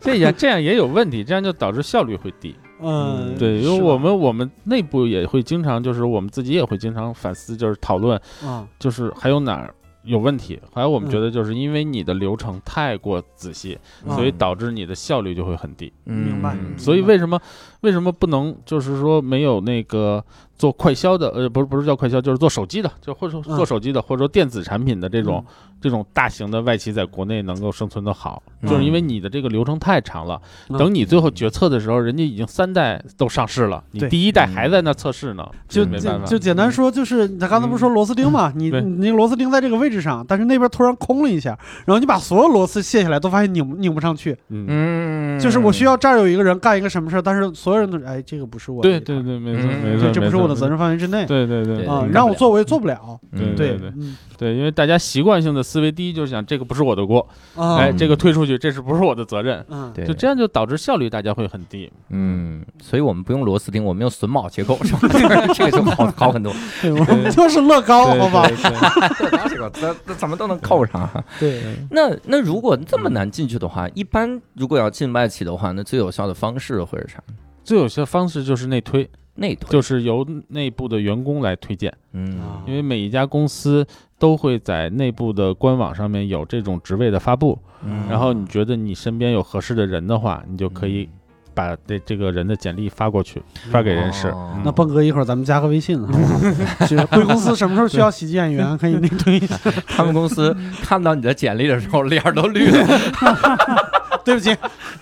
[0.00, 2.54] 这样这样也有问题，这样就导致效率会低。
[2.82, 9.74] 嗯，对，因为我们我们内部也会经常，就是我们自己也会经常反思，就是讨论，啊，就是还有哪儿
[10.04, 10.58] 有问题。
[10.74, 11.10] 还有我们嗯。
[11.10, 14.14] 觉得，就是因为你的流程太过仔细，嗯。
[14.16, 15.92] 所以导致你的效率就会很低。
[16.04, 17.40] 明白嗯，所以为什么
[17.82, 20.24] 为什么不能就是说没有那个
[20.62, 25.44] 做快销的，呃，不是不是叫快销，就是做手机的，就或者说嗯做手机的，或者说电子产品的这种、
[25.80, 30.40] 这种大型的外企在国内能够生存的好，嗯就是因为你的这个流程太长了。
[30.68, 36.26] 嗯等你最后决策的时候，人家已经三代都上市了，你第一代还在那测试呢，就没办法。
[36.26, 38.52] 就简单说，就是他刚才不是说螺丝钉嘛？
[38.54, 44.36] 你你那个螺丝钉在这个位置上，但是那边突然空了一下，然后你把所有螺丝卸下来，都发现拧拧不上去。
[44.50, 53.18] 嗯，嗯，就是我需要这儿有一个人干一个什么事儿，但是所有人都哎，这个不是我对对对，没错嗯没错，这这不是我的责任范围之内对对对啊让我做我也做不了。
[53.32, 59.64] 对对对，嗯对，因为大家习惯性的思维，第一就是想这个不是我的锅，啊，哎，这个推出去，这是不是我的责任？
[59.68, 61.90] 嗯，对，就这样就导致效率大家会很低。
[62.10, 65.08] 嗯，所以我们不用螺丝钉，我们用榫卯结构，是吧？
[65.54, 66.52] 这个就好好很多。
[66.82, 68.46] 对，我们就是乐高，好吧？
[69.48, 71.08] 这个这这怎么都能扣上。
[71.38, 77.22] 对，那那如果这么难进去的话，一般如果要进外企的话，那最有效的方式会是啥？
[77.64, 83.86] 最有效方式就是内推，内推，就是由内部的员工来推荐，嗯啊因为每一家公司
[84.18, 91.08] 都会在内部的官网上面有这种职位的发布，嗯然后你觉得你身边有合适的人的话，你就可以
[91.54, 94.28] 把这这个人的简历发过去，发给人事。
[94.28, 96.86] 哦嗯那蹦哥一会儿咱们加个微信， 好吧？
[96.86, 99.40] 是贵公司什么时候需要喜剧演员， 可以内推。
[99.88, 102.86] 他们公司看到你的简历的时候，脸都绿了。
[104.24, 104.56] 对不起，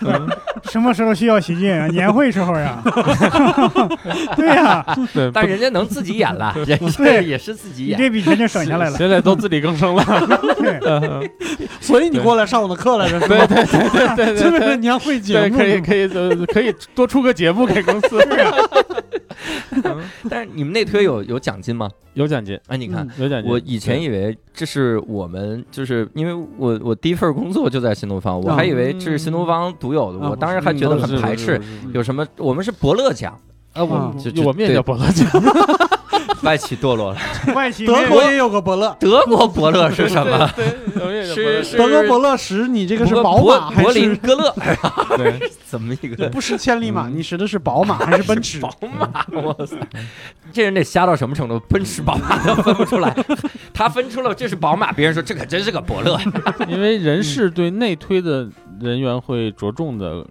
[0.71, 1.91] 什么时候需要喜剧演员？
[1.91, 2.81] 年会时候呀。
[4.35, 7.97] 对呀，对，但人家能自己演了， 人家对也是自己演。
[7.99, 8.97] 这笔钱就省下来了。
[8.97, 10.03] 现在都自力更生了。
[10.57, 11.31] 对，
[11.79, 13.45] 所以你过来上我的课来着，是对吧？
[13.47, 18.19] 对对对对对年会节对，目，可以可以呃可以多出个节目给公司。
[20.29, 21.89] 但是你们内推有有奖金吗？
[22.13, 23.23] 有奖金，哎，你看，嗯。
[23.23, 23.49] 有奖金。
[23.51, 31.59] 我以前以为这是我们，就是因为我我第一份工作就在新东方，我还以为这是新东方独有的，啊我当时还觉得很排斥。
[31.93, 32.27] 有什么？
[32.37, 33.37] 我们是伯乐奖，
[33.73, 34.13] 啊，我
[34.45, 35.27] 我们也对叫伯乐奖，
[36.43, 37.19] 外企堕落了。
[37.53, 40.49] 外企德国也有个伯乐，德国伯乐是什么？
[41.33, 43.99] 是是德国伯乐十，你这个是宝柏柏马还是？
[43.99, 44.53] 林哥勒？
[45.17, 48.59] 对，怎么一个不识千里马，嗯你识的是宝马还是奔驰？
[48.59, 49.25] 宝马？
[49.41, 49.77] 哇塞，
[50.51, 51.59] 这人得瞎到什么程度？
[51.69, 53.15] 奔驰、宝马都分不出来，
[53.73, 56.19] 他分出了这是宝马，别人说这可真是个伯乐。
[56.67, 58.47] 因为人事对内推的
[58.79, 60.25] 人员会着重的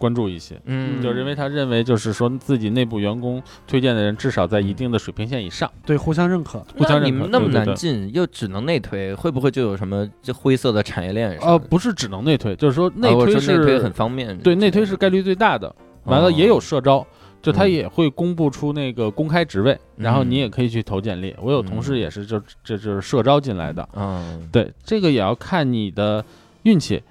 [0.00, 6.64] 关注一些，嗯就是因为他认为就是说自己内部员工推荐的人至少在一定的水平线以上，对，互相认可。
[6.74, 7.04] 互相认可。
[7.04, 11.36] 那你们那么对对对难进，又只能内推，会不会就有什么这灰色的产业链？
[11.42, 15.72] 呃，不是只能内推，就是说内推内推很方便，对内推是概率最大的，
[16.04, 17.06] 完了也有社招。
[17.42, 21.34] 就他嗯也会公布出那个公开职位，然后嗯你也可以去投简历。
[21.40, 26.22] 我有同事嗯也是就这就是社招进来的，嗯对，这个也要看你的
[26.64, 27.02] 运气。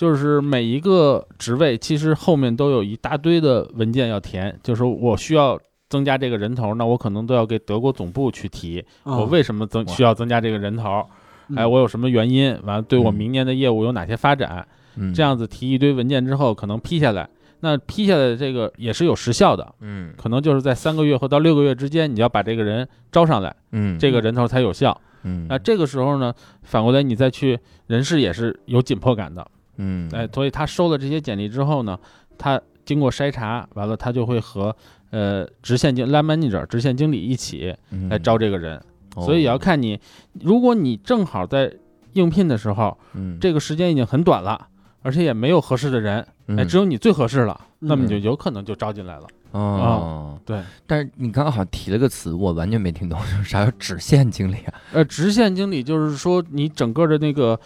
[0.00, 4.58] 就是每一个职位，其实后面都有一大堆的文件要填。
[4.62, 11.06] 就是我需要增加这个人头，那我可能都要给德国总部去提，我啊为什么增需要增加这个人头？
[11.48, 12.50] 嗯哎，我有什么原因？
[12.62, 14.66] 完了，对我嗯明年的业务有哪些发展？
[14.96, 17.28] 嗯这样子提一堆文件之后，可能批下来。
[17.60, 24.98] 那批下来的这个也是有时效的，嗯可能就是在三个月或到六个月之间，你要把这个人招上来，嗯这个人头才有效。
[25.24, 26.32] 嗯那这个时候呢，
[26.62, 29.46] 反过来你再去人事也是有紧迫感的，
[29.80, 30.08] 嗯。
[30.12, 31.98] 哎，所以他收了这些简历之后呢，
[32.36, 34.74] 他经过筛查，完了他就会和
[35.10, 38.08] 呃直线经 line manager 直线经理一起嗯。
[38.08, 38.76] 来招这个人，
[39.16, 39.24] 哦。
[39.24, 39.98] 所以也要看你，
[40.40, 41.72] 如果你正好在
[42.12, 43.38] 应聘的时候，嗯。
[43.40, 44.68] 这个时间已经很短了，
[45.02, 46.26] 而且也没有合适的人，
[46.68, 49.26] 只有你最合适了，那么嗯你就有可能就招进来了。
[49.52, 50.38] 哦。
[50.44, 54.74] 对，但是你刚刚好像提了个词，我完全没听懂，啥叫直线经理啊？
[54.92, 57.58] 呃，直线经理就是说你整个的那个，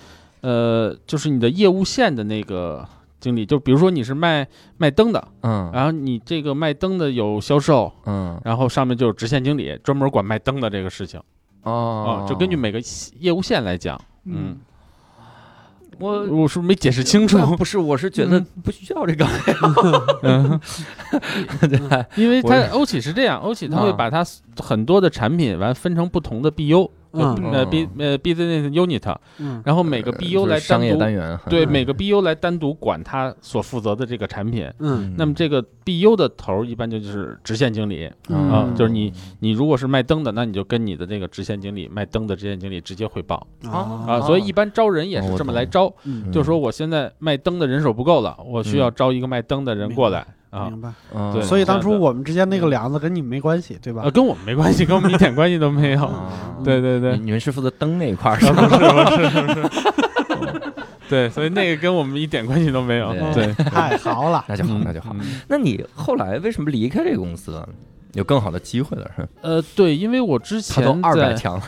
[0.45, 2.87] 呃，就是你的业务线的那个
[3.19, 5.71] 经理，就比如说你是卖卖灯的，嗯。
[5.73, 8.39] 然后你这个卖灯的有销售，嗯。
[8.45, 11.19] 然后上面就有直线经理，专门管卖灯的这个事情
[11.63, 12.23] 哦。
[12.23, 12.79] 啊，就根据每个
[13.19, 14.59] 业务线来讲，嗯，
[15.99, 17.39] 我我是不是没解释清楚？
[17.57, 19.27] 不是，我是觉得不需要这个，
[20.23, 20.61] 嗯，
[21.71, 22.07] 对。
[22.17, 23.93] 因为我它欧企是这样，欧企他会啊。
[23.97, 24.23] 把它
[24.59, 27.53] 很多的产品完分成不同的 BU，就嗯。
[27.53, 29.63] 呃 B 呃 business unit，嗯。
[29.65, 31.95] 然后每个 BU 来单独单元，对嗯每个。
[31.95, 34.69] BU 来单独管他所负责的这个产品。
[34.81, 35.15] 嗯。
[35.17, 44.05] 那么这个 BU 的头儿一般就就是直线经理嗯啊，就是你你如果是卖灯的，那你就跟你的这个直线经理卖灯的直线经理直接汇报啊。
[44.07, 44.21] 啊。
[44.23, 46.33] 所以一般招人也是这么来招，嗯。
[46.33, 50.69] 就是说我现在卖灯的人手不够了，我需要招一个卖灯的人过来啊。
[50.71, 50.93] 明白。
[51.15, 54.11] 嗯对所以当初我们之间那个梁子跟你没关系，对吧呃，？
[54.11, 56.05] 跟我们没关系，跟我们一点关系都没有。
[56.05, 56.31] 啊
[56.65, 58.69] 对对对你，们是负责灯那一块儿 是啊吧？
[58.69, 60.73] 不是不是不是，
[61.09, 63.13] 对，所以那个跟我们一点关系都没有。
[63.35, 65.15] 对对，太好了，那就好，嗯那就好。
[65.19, 67.69] 嗯那你后来为什么离开这个公司了？
[68.15, 69.29] 有更好的机会了是？
[69.43, 71.65] 呃，对，因为我之他前都二百强了，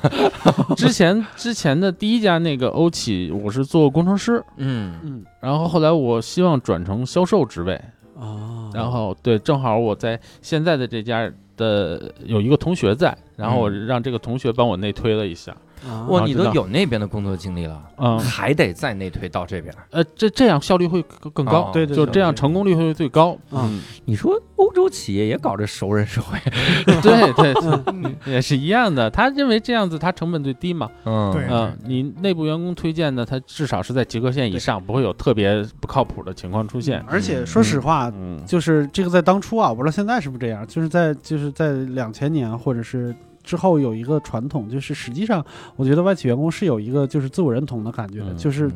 [0.77, 7.81] 之前之前的第一家那个欧企，我是做工程师，嗯嗯然后后来我希望转成销售职位，
[8.19, 13.87] 啊然后对，正好我在现在的这家的有一个同学在，然后我嗯。
[13.87, 16.07] 让这个同学帮我内推了一下，哇，啊。
[16.07, 19.75] 知道你都有那边的工作经历了，嗯，还得再内推到这边。
[19.91, 23.81] 呃，这这样效率会更更高哦，对对就这样成功率会最高，嗯。
[24.05, 26.39] 你说欧洲企业也搞这熟人社会，
[26.85, 28.17] 对 对，对。
[28.33, 29.11] 也是一样的。
[29.11, 37.03] 他认为这样子他成本最低嘛，嗯，对嗯，你内部员工推荐的，他至少是在及格线以上，不会有特别不靠谱的情况出现。
[37.09, 43.15] 而且说实话，嗯，就是这个在当初啊，我不知道现在是不是这样，就是在就是在两千年或者是
[43.47, 45.43] 之后有一个传统，就是实际上
[45.77, 48.71] 我觉得外企员工是有一个就是自我认同的感觉的，嗯就是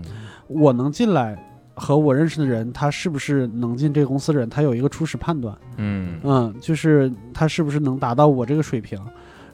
[0.47, 1.37] 我能进来
[1.75, 6.21] 和我认识的人，他是不是能进这个公司的人，他有一个初始判断，嗯。
[6.23, 8.99] 嗯，就是他是不是能达到我这个水平，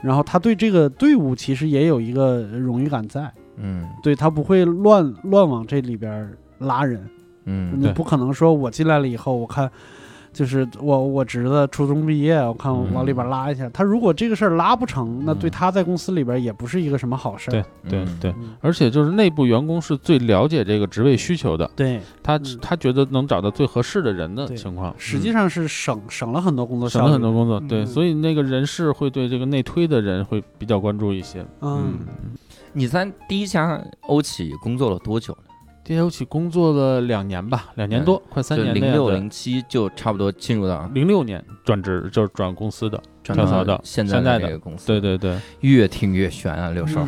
[0.03, 3.89] 然后他对这个队伍其实也有一个荣誉感在，嗯。
[4.03, 7.09] 对他不会乱乱往这里边儿拉人，
[7.45, 9.71] 嗯你不可能说我进来了以后，我看
[10.37, 13.67] 就是我我侄子初中毕业，我看我往里边拉一下。
[13.71, 17.53] 他如果这个事儿拉不成，那对嗯他在公司里边也不是一个什么好事儿。
[17.53, 27.59] 对对嗯对，嗯而且就是内部员工是最了解这个职位需求的，对，他嗯他觉得能找到最合适的人的情况，实际上是省省了很多工作省，了很多工作。
[27.61, 31.43] 对，嗯所以那个人事会对这个内推的人会比较关注一些。
[31.63, 31.95] 嗯，
[32.75, 35.35] 你在第一家欧企工作了多久
[35.87, 35.89] 呢？
[35.89, 38.75] 电邮企工作了两年吧，两年多，快三年。
[38.75, 44.41] 零六零七就差不多进入到零六年转职就是转公司的，转跳槽到到现在的。
[44.41, 46.99] 这个公司，对，对对，越听越悬啊，六叔，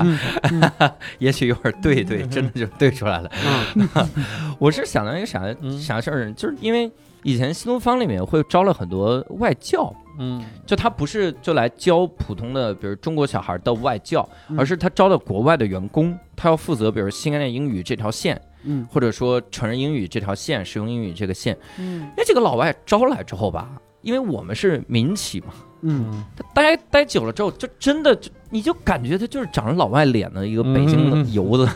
[1.18, 3.30] 也许一会儿对对，真的就对出来了。
[3.74, 3.88] 嗯。
[4.58, 5.78] 我是想到一个啥嗯。
[5.80, 6.90] 啥事儿，就是因为
[7.22, 9.94] 以前新东方里面会招了很多外教。
[10.22, 21.56] 嗯就他不是就来教普通的，比如中国小孩的外教，嗯而是他招的国外的员工，他要负责比如新概念英语这条线，嗯或者说成人英语这条线，实用英语这个线。
[21.78, 23.70] 嗯那这个老外招来之后吧，
[24.02, 31.68] 因为我们是民企嘛，嗯他待待久了之后，就真的就你就感觉他就是长着老外脸的一个北京的嗯油子，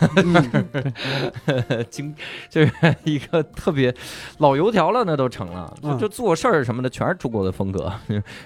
[1.47, 2.15] 嗯 京
[2.51, 2.73] 就是
[3.05, 3.95] 一个特别
[4.39, 5.99] 老油条了，那都成了，就嗯。
[5.99, 7.93] 就做事儿什么的全是中国的风格，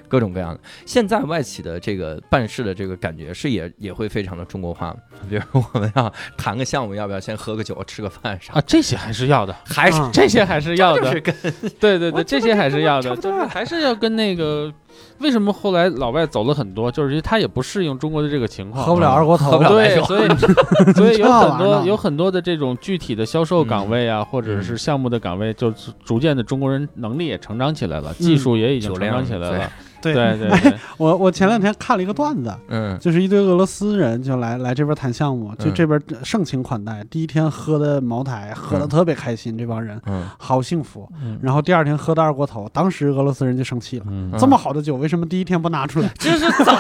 [0.06, 0.60] 各种各样的。
[0.84, 4.94] 现在外企的这个办事的这个感觉是也也会非常的中国化，
[5.28, 11.02] 比如我们要谈个项目，要不要先喝个酒、吃个饭啥啊，，这些还是要的，还是啊这些还是要的。
[11.02, 11.34] 就是，跟
[11.80, 14.72] 对对对，这些还是要的，就是还是要跟那个。
[15.18, 16.90] 为什么后来老外走了很多？
[16.90, 20.28] 就是因为他也不适应中国的这个情况，喝不了二锅头，喝不了白对，所以
[20.94, 25.72] 所以有很多有很多的这种具体的销售岗位啊，或者是项目的岗位，就
[26.04, 29.70] 逐渐的中国人能力也成长起来了，技术也已经成长起来了。
[30.00, 41.08] 对对对对， 我我前两天看了一个段子，嗯就是一堆俄罗斯人就来来这边谈项目，就嗯这边盛情款待，第一天喝的茅台，喝的嗯特别开心，这帮人嗯好幸福。
[41.22, 46.08] 嗯然后第二天喝的二锅头，当时俄罗斯人就生气了，嗯这么好的酒为什么第一天不拿出来？
[46.18, 46.72] 这是咋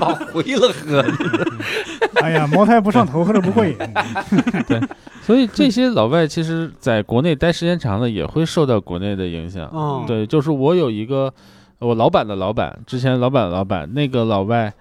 [0.00, 1.04] 往回了喝？
[2.22, 3.76] 哎呀，茅台不上头，喝着不过瘾。
[4.68, 4.80] 对
[5.22, 9.68] 所以这些老外其实在国内待时间长了，也会受到国内的影响。
[9.72, 11.32] 嗯对，就是我有一个
[11.82, 14.72] 我老板的老板，之前老板的老板，那个老外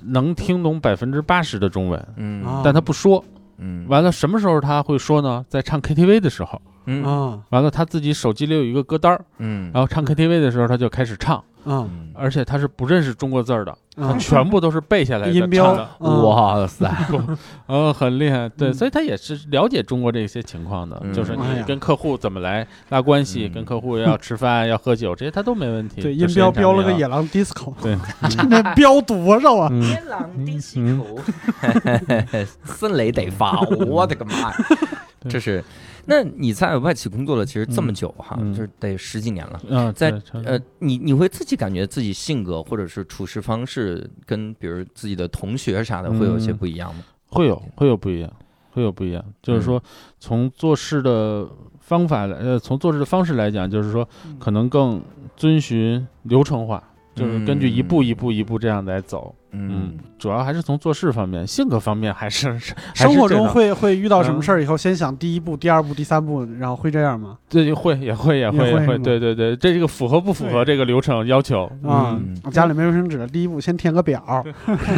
[0.00, 3.24] 能听懂百分之八十的中文，嗯啊但他不说。
[3.60, 5.44] 嗯完了，什么时候他会说呢？
[5.48, 6.60] 在唱 KTV 的时候。
[6.90, 12.08] 嗯啊完了，他自己手机里有一个歌单儿，嗯然后唱 KTV 的时候他就开始唱，啊嗯。
[12.14, 14.16] 而且他是不认识中国字儿的，他啊！
[14.18, 16.24] 全部都是背下来的音标，嗯。
[16.24, 16.92] 哇塞，
[17.68, 18.48] 嗯，很厉害。
[18.48, 18.74] 对，嗯。
[18.74, 21.12] 所以他也是了解中国这些情况的，嗯。
[21.12, 23.52] 就是你跟客户怎么来拉关系，嗯。
[23.52, 26.00] 跟客户要吃饭、 要喝酒，这些他都没问题。
[26.02, 27.96] 对，音标标了个野狼 disco，对，
[28.50, 29.68] 那标多少啊？
[29.70, 31.20] 嗯，天狼的西口，
[32.64, 34.56] 森雷得发，我的个妈呀！
[35.28, 35.62] 这是，
[36.10, 39.60] 那你在外企工作了，其实这么久哈，嗯就是得十几年了。
[39.68, 47.04] 嗯，在呃，你你会自己感觉自己性格或者是处事方式跟比如自己的同学啥的会有一些嗯不一样吗？
[47.28, 48.32] 会有会有不一样，
[48.70, 49.22] 会有不一样。
[49.42, 49.82] 就是说，
[50.18, 51.46] 从做事的
[51.78, 55.02] 方法来，呃，从做事的方式来讲，就是说，可能更
[55.36, 56.82] 遵循流程化，
[57.14, 59.34] 就是根据一步一步一步这样来走。
[59.52, 67.36] 嗯，主要还是从做事方面，性格方面还是还 是生活中会会遇到什么事儿以后，先想第一步、第二步、第三步，然后会这样吗？
[67.48, 71.64] 对会也会也会也会，会对对对，这这个符合不符合这个流程要求？
[71.82, 74.44] 啊嗯，家里没卫生纸，第一步先填个表，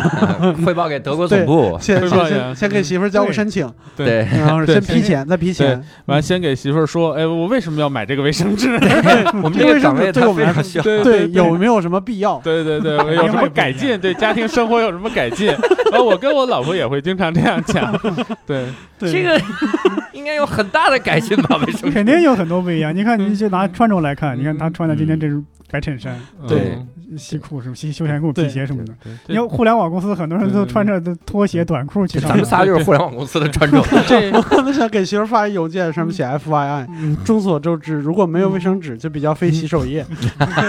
[0.65, 4.81] 汇报给德国总部，先先汇报先先给媳妇儿交个申请，对，然后对。
[4.81, 5.81] 先批钱，再批钱。
[6.07, 8.71] 完先给媳妇儿说，哎，我为什么要买这个卫生纸？
[9.43, 12.41] 我们这个岗位它对我们来说对，有没有什么必要？
[12.43, 13.99] 对对对，有什么改进？
[14.01, 15.47] 对家庭生活有什么改进？
[15.91, 17.93] 然后我跟我老婆也会经常这样讲。
[18.47, 18.67] 对，
[18.99, 19.41] 对这个
[20.13, 21.57] 应该有很大的改进吧？
[21.67, 21.93] 为什么？
[21.93, 22.95] 肯定有很多不一样。
[22.95, 28.95] 你看，你就拿穿着来看，你看她穿的今天这是白衬衫、对嗯西裤什么西休闲裤、皮鞋什么的。
[29.03, 32.45] 对你看互联网公司很多人都穿着拖鞋、短裤去上班咱们。
[32.45, 33.83] 仨就是互联网公司的 穿着。
[34.07, 36.89] 这我可能想给媳妇儿发一邮件，上面写 F Y I。
[37.25, 40.07] 众所周知，如果没有卫生纸，就比较费洗手液。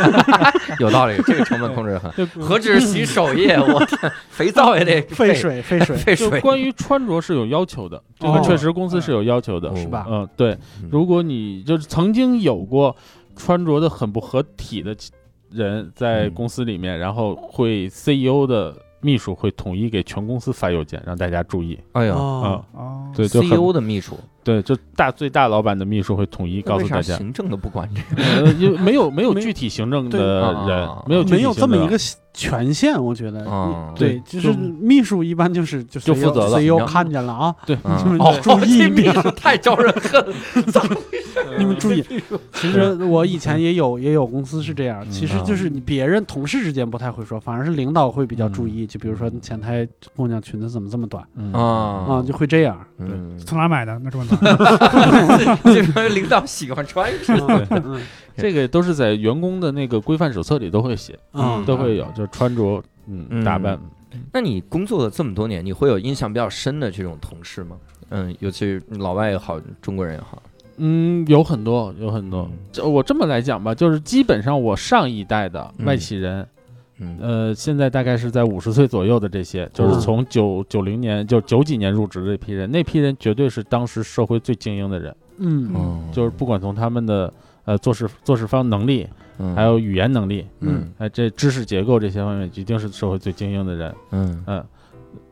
[0.79, 2.11] 有道理，这个成本控制得很。
[2.13, 5.95] 就何止洗手液，我天，肥皂也得费，水，费水。
[5.95, 6.29] 费水。
[6.31, 10.57] 就关于穿着是有要求的，这个哦确实公司是有要求的，哦是吧嗯，对。
[10.89, 12.95] 如果你就是曾经有过
[13.43, 14.95] 穿着的很不合体的
[15.49, 21.79] 人在嗯公司里面，然后会 CEO 的秘书会统一给全公司发邮件，让大家注意。
[21.93, 24.15] 哎呦哦，哦，对，就，CEO 的秘书。
[24.43, 28.23] 对，就大最大老板的秘书会统一告诉大家，行政的不管这个？
[28.45, 30.19] 呃，因为没有没有具体行政对。
[30.19, 31.95] 的啊人啊，没有具体没有这么一个
[32.33, 33.45] 权限，我觉得。
[33.47, 36.59] 嗯对，就是秘书一般就是就就负责了。
[36.59, 40.33] CEO 看见了啊，对，嗯就是哦，注意这秘书太招人恨了。
[41.57, 42.03] 你们注意。
[42.53, 48.85] 其实我以前也有也有公司是这样，嗯其实就是你别人同事之间不太会说，反而是领导会比较注意。
[48.85, 51.61] 就比如说前台姑娘裙子怎么这么短嗯啊
[52.07, 52.79] 啊，就会这样。
[52.97, 53.97] 嗯，从哪买的？
[54.03, 55.57] 那这么短？
[55.73, 58.01] 这个领导喜欢穿是吧嗯嗯
[58.37, 63.77] 这个都是在员工的那个规范手册里都会写，嗯都会有，就是穿着，嗯，嗯打扮，
[64.31, 67.75] 那你工作了这么多年，你会有印象比较深的这种同事吗？
[68.09, 70.41] 嗯，尤其是老外也好，中国人也好。
[70.83, 72.57] 嗯，有很多，有很多嗯。
[72.71, 75.85] 这我这么来讲吧，就是基本上我上一代的嗯。
[75.85, 76.47] 外企人，
[76.97, 77.17] 嗯。
[77.21, 79.99] 呃，现在大概是在五十岁左右的这些，就是嗯。
[79.99, 85.71] 从九九零年就九几年入职的这批人，那批人绝对是当时社会最精英的人，嗯。
[85.75, 86.01] 哦。
[86.11, 87.31] 就是不管从他们的
[87.65, 89.07] 呃做事做事方能力，
[89.37, 89.55] 嗯。
[89.55, 90.91] 还有语言能力，嗯。
[90.97, 93.95] 哎，这知识结构这些方面，一定是社会最精英的人。
[94.09, 94.43] 嗯。
[94.47, 94.65] 嗯，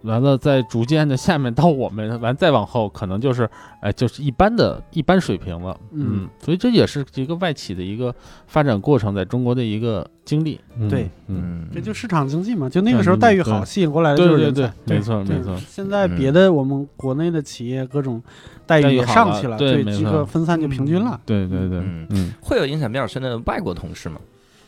[0.04, 3.50] 完了，再逐渐的下面到我们，完再往后，可能就是，
[3.82, 5.78] 哎，就是一般的一般水平了。
[5.92, 8.14] 嗯所以这也是一个外企的一个
[8.48, 10.60] 发展过程，在中国的一个经历。
[10.78, 15.56] 嗯对，嗯，这就市场经济嘛，就那个时候待遇好，吸引过来的对对对就是人才。，没错没错。
[15.68, 18.22] 现在别的我们国内的企业各种
[18.66, 21.20] 待遇也上去了，对没错这个分散就平均了。
[21.26, 24.20] 对对对，嗯嗯会有影响比较深的外国同事吗？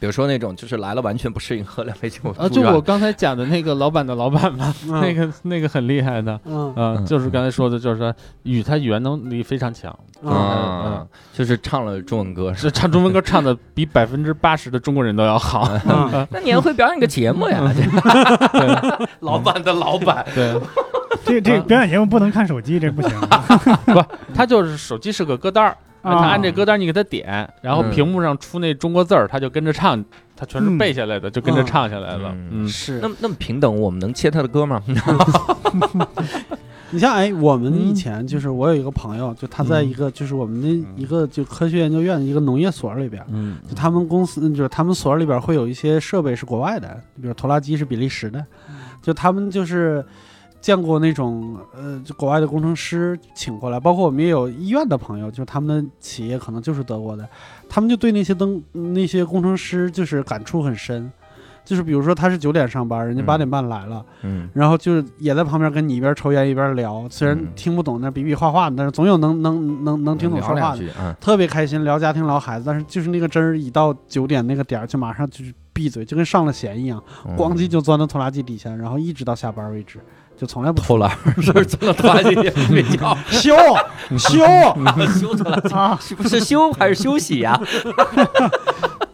[0.01, 6.39] 比如说那种就是来了完全不适应，喝两杯酒啊，就我刚才讲的那个老板的老板嘛，嗯 那个那个很厉害的。
[6.45, 7.05] 嗯。
[7.05, 9.91] 就是刚才说的，就是说语他语言能力非常强，
[10.25, 12.51] 啊嗯，就是唱了中文歌。
[12.55, 15.59] 是唱中文歌唱的比百分之八十的中国人都要好。
[15.61, 17.61] 啊，那年会表演个节目呀？
[19.21, 20.59] 老板的老板，对，
[21.23, 23.11] 这这表演节目不能看手机，这不行。
[23.85, 27.91] 不他就是手机是个歌单儿，啊他按这歌单你给他点，然后嗯。
[27.91, 30.03] 屏幕上出那中国字儿，他就跟着唱，
[30.35, 32.29] 他全是嗯背下来的，就跟着唱下来了。
[32.33, 32.49] 嗯。
[32.63, 32.99] 嗯，是。
[33.01, 33.07] 那。
[33.09, 34.81] 么那么平等，我们能切他的歌吗？
[36.93, 43.57] 你像哎，我们以嗯前就是我有一个朋友，就他在一个就是我们的一个就科学研究院的一个农业所里边，嗯。
[43.69, 48.45] 就他们公司就是他们所里边会有一些设备是国外的，比如拖拉机是比利时的，
[49.01, 50.03] 就他们就是
[50.61, 57.27] 见过那种呃就国外的工程师请过来，包括我们也有医院的朋友，就是他们的企业可能就是德国的，
[57.67, 61.11] 他们就对那些灯那些工程师就是感触很深。
[61.63, 63.25] 就是比如说他是九点上班，人家嗯。
[63.25, 64.49] 八点半来了，嗯。
[64.51, 71.15] 然后就是也在旁边跟你一边抽烟一边聊，虽然嗯听不懂那比比划划的，但是总有能能能能听懂说话的。
[71.21, 77.37] 特别开心，聊家庭聊孩子，但是就是那个针儿一到九点那个点儿，就马上就是闭嘴，就跟上了弦一样，嗯。
[77.37, 79.99] 咣叽就钻到拖拉机底下，然后一直到下班为止，
[80.41, 81.07] 就从来不偷懒，
[81.39, 83.15] 是不是真的拖拉机里睡觉？
[83.29, 83.55] 修
[84.17, 84.39] 修，
[85.19, 87.61] 修拖拉机啊，是不 是休还是休息呀？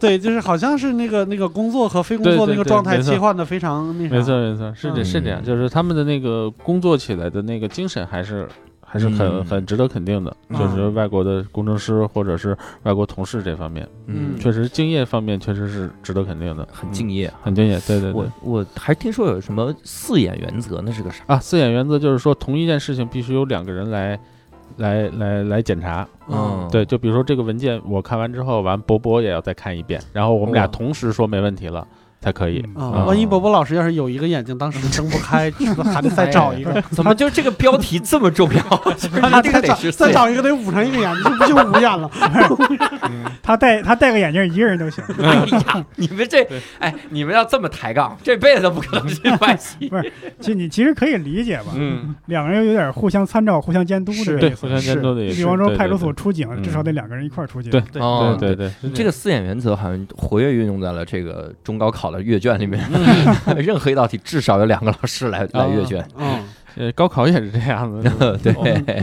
[0.00, 8.48] 对，就是好像是那个那个工作和非工作对对对那个状态切换的非常那啥，没错没错，是这嗯是这样，就是他们的那个工作起来的那个精神还是。
[8.90, 17.30] 还是很嗯很值得肯定的，嗯就是外国的工程师或者是外国同事这方面，嗯确实敬业方面确实是值得肯定的，很敬业。
[17.42, 18.26] 很敬业，对对对我。
[18.42, 21.22] 我还听说有什么四眼原则，那是个啥？
[21.26, 24.18] 啊，四眼原则就是说，同一件事情必须有两个人来，
[24.78, 26.08] 来来来检查。
[26.30, 31.86] 嗯对，就比如说这个文件，我看完之后，完博博也要再看一遍，然后我们俩同时说没问题了
[32.20, 32.64] 才可以。
[32.76, 36.80] 嗯啊，万一伯伯老师要是有一个眼睛当时睁不开，是不是还得再找一个？
[36.90, 38.62] 怎么就这个标题这么重要？
[38.96, 39.90] 就是他得。
[39.92, 42.10] 再找一个得捂上一个眼睛，这不就五眼了？
[43.42, 45.02] 他戴他戴个眼镜，一个人都行。
[45.20, 46.46] 哎呀，你们这
[46.78, 49.90] 哎，你们要这么抬杠，这辈子都不可能进外企。
[50.40, 54.66] 其实你其实可以理解吧，嗯，两个人有点互相参照、互相监督的是对，意思。
[54.66, 55.34] 互相监督的也是。
[55.34, 57.70] 你比方说派出所，出警，嗯至少得两个人一块儿出警。
[57.70, 62.82] 对对哦对对这个四眼原则好像活跃运用在了这个中高考的阅卷里面，
[63.56, 66.06] 任何一道题至少有两个老师来来阅卷。
[66.16, 66.44] 嗯，
[66.76, 68.38] 呃高考也是这样的。
[68.38, 68.52] 对，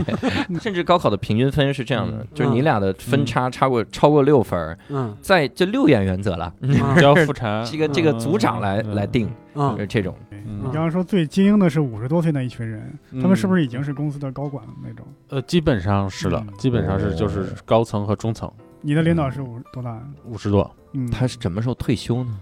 [0.60, 5.16] 甚至高考的平均分是这样的嗯，就是你俩的分差超过超过六分，嗯。
[5.20, 6.52] 在这六眼原则了，
[6.96, 8.94] 只要复查，这个这个组长来嗯。
[8.94, 9.72] 来定，嗯。
[9.72, 10.14] 就是这种。
[10.48, 13.20] 你刚刚说最精英的是五十多岁那一群人，嗯。
[13.20, 15.04] 他们是不是已经是公司的高管了那种？
[15.28, 18.50] 呃，基本上是了嗯，基本上是就是高层和中层，
[18.80, 20.00] 你的领导是五多大？
[20.24, 22.38] 五十多，嗯，他是什么时候退休呢？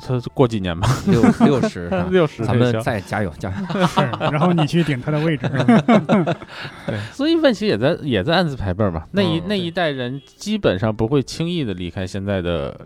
[0.00, 3.86] 他过几年吧， 六六十，啊 六十咱们再加油加油。
[3.86, 5.48] 是，然后你去顶他的位置。
[6.86, 9.04] 对，所以问题也在也在暗自排辈儿嘛。
[9.12, 12.78] 那一嗯那一代人基本上不会轻易的离开现在的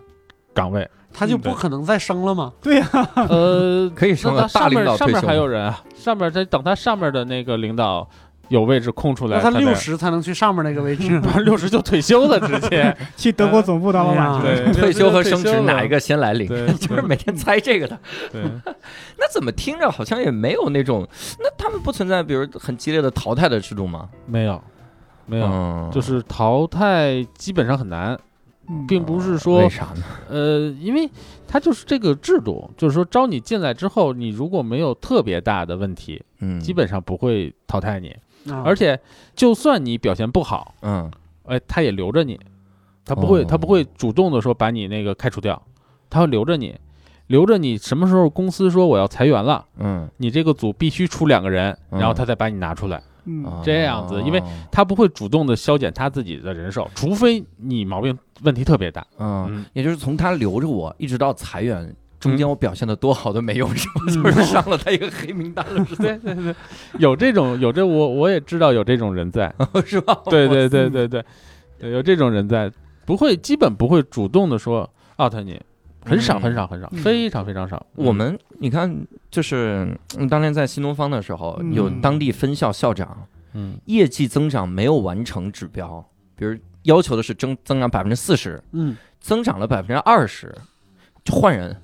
[0.53, 0.89] 岗位。
[1.13, 2.53] 他就不可能再升了吗？
[2.61, 2.87] 对呀，
[3.27, 8.09] 呃，可以升了大领导上面还有人啊，上面在等他上面的那个领导
[8.51, 11.19] 有位置空出来，那他六十才能去上面那个位置。
[11.45, 15.87] 六十就退休了，直接 去德国总部当老板退休和升职哪一？
[15.87, 16.47] 个先来领？
[16.49, 17.97] 对，就是每天猜这个的。
[18.29, 18.43] 对，
[19.17, 21.07] 那怎么听着好像也没有那种？
[21.39, 24.09] 那他们不存在，比如很激烈的淘汰的制度吗？
[24.25, 24.61] 没有
[25.25, 28.19] 没有，嗯就是淘汰基本上很难，
[28.67, 30.03] 嗯并不是说为说啥呢？
[30.29, 31.09] 呃，因为
[31.47, 38.15] 他就是这个制度，就是说招你进来之后，你如果没有特别大的问题，嗯，基本上不会淘汰你，
[38.49, 38.63] 啊。
[38.65, 38.99] 而且
[39.35, 41.11] 就算你表现不好，嗯。
[41.45, 42.39] 哎，他也留着你，
[43.03, 43.45] 他不会，哦。
[43.45, 45.61] 他不会主动的说把你那个开除掉，
[46.09, 46.79] 他会留着你，
[47.27, 51.99] 留着你什么时候公司说我要裁员了，嗯，你这个组必须出两个人，嗯。
[51.99, 53.01] 然后他再把你拿出来。
[53.25, 53.43] 嗯。
[53.43, 53.61] 哦。
[53.65, 59.05] 这样子因为他不会主动的削减他自己的人手，除非你毛病问题特别大。
[59.17, 61.93] 嗯，嗯，也就是从他留着我一直到裁员。
[62.21, 63.93] 中间我表现的多好都没用，是吧？
[64.07, 64.13] 嗯。
[64.23, 66.55] 就是上了他一个黑名单了，是对对对，
[66.99, 69.53] 有这种有这我我也知道有这种人在，
[69.85, 70.17] 是吧？
[70.25, 71.25] 对对对对对，
[71.91, 72.71] 有这种人在，
[73.05, 75.59] 不会基本不会主动的说 out 你，
[76.05, 76.41] 很少嗯。
[76.41, 76.99] 很少很少，嗯。
[76.99, 77.85] 非常非常少。
[77.95, 81.73] 我们你看，就是嗯当年在新东方的时候，嗯。
[81.73, 83.77] 有当地分校校长嗯。
[83.85, 86.05] 业绩增长没有完成指标，
[86.35, 90.55] 比如要求的是增增长百分之四十，嗯，增长了百分之二十，
[91.23, 91.77] 就换人，啊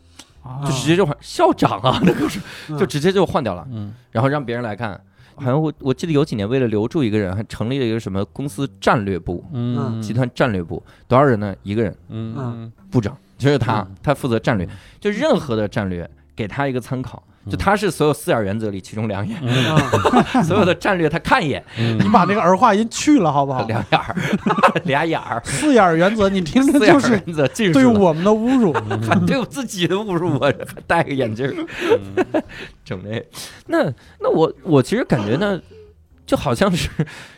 [0.65, 2.39] 就直接就换校长啊，那个是。
[2.69, 3.93] 嗯就直接就换掉了，嗯。
[4.11, 4.99] 然后让别人来看。
[5.35, 10.01] 好像我我记得有几年为了留住一个人，还成立了一个什么公司战略部、嗯。
[10.01, 11.55] 集团战略部，多少人呢？
[11.61, 12.35] 一个人，嗯。
[12.37, 12.71] 嗯。
[12.89, 14.67] 部长就是他嗯，他负责战略，
[14.99, 19.37] 就任何的战略给他一个参考，就他是所有四眼原则里其中两眼，
[20.43, 23.65] 所有的战略他看一眼，嗯你把那个儿化音去了好不好？
[23.67, 24.15] 两眼儿，
[24.85, 28.73] 俩眼儿，四眼原则，你听着四眼就是对我们的侮辱。
[29.07, 30.53] 还对我自己的侮辱，我还
[30.85, 31.53] 戴个眼镜儿，
[32.15, 32.43] 嗯
[32.83, 33.25] 整这，
[33.67, 33.83] 那
[34.19, 35.59] 那我我其实感觉呢。
[36.25, 36.89] 就好像是，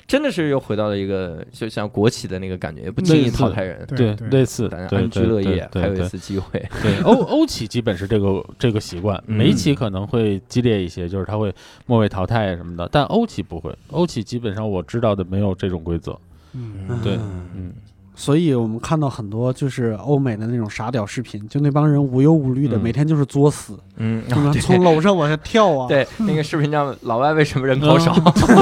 [0.09, 6.59] 真的是又回到了一个就像国企的那个感觉，也不轻易淘汰人，对对类似大家安居乐业，还有一次机会。
[6.81, 9.37] 对欧 欧企基本是这个这个习惯，嗯。
[9.37, 11.53] 美企可能会激烈一些，就是它会
[11.85, 16.19] 末位淘汰什么的，但欧企不会，欧企基本上我知道的没有这种规则。
[16.53, 16.87] 嗯。
[17.03, 17.73] 对嗯嗯
[18.19, 22.81] 所以我们看到很多就是欧美的那种傻屌视频，就那帮人无忧无虑的，嗯。
[22.81, 24.61] 每天就是作死，嗯，什么对。
[24.61, 28.13] 从楼上往下跳啊，对，那个视频叫“老外为什么人口少”，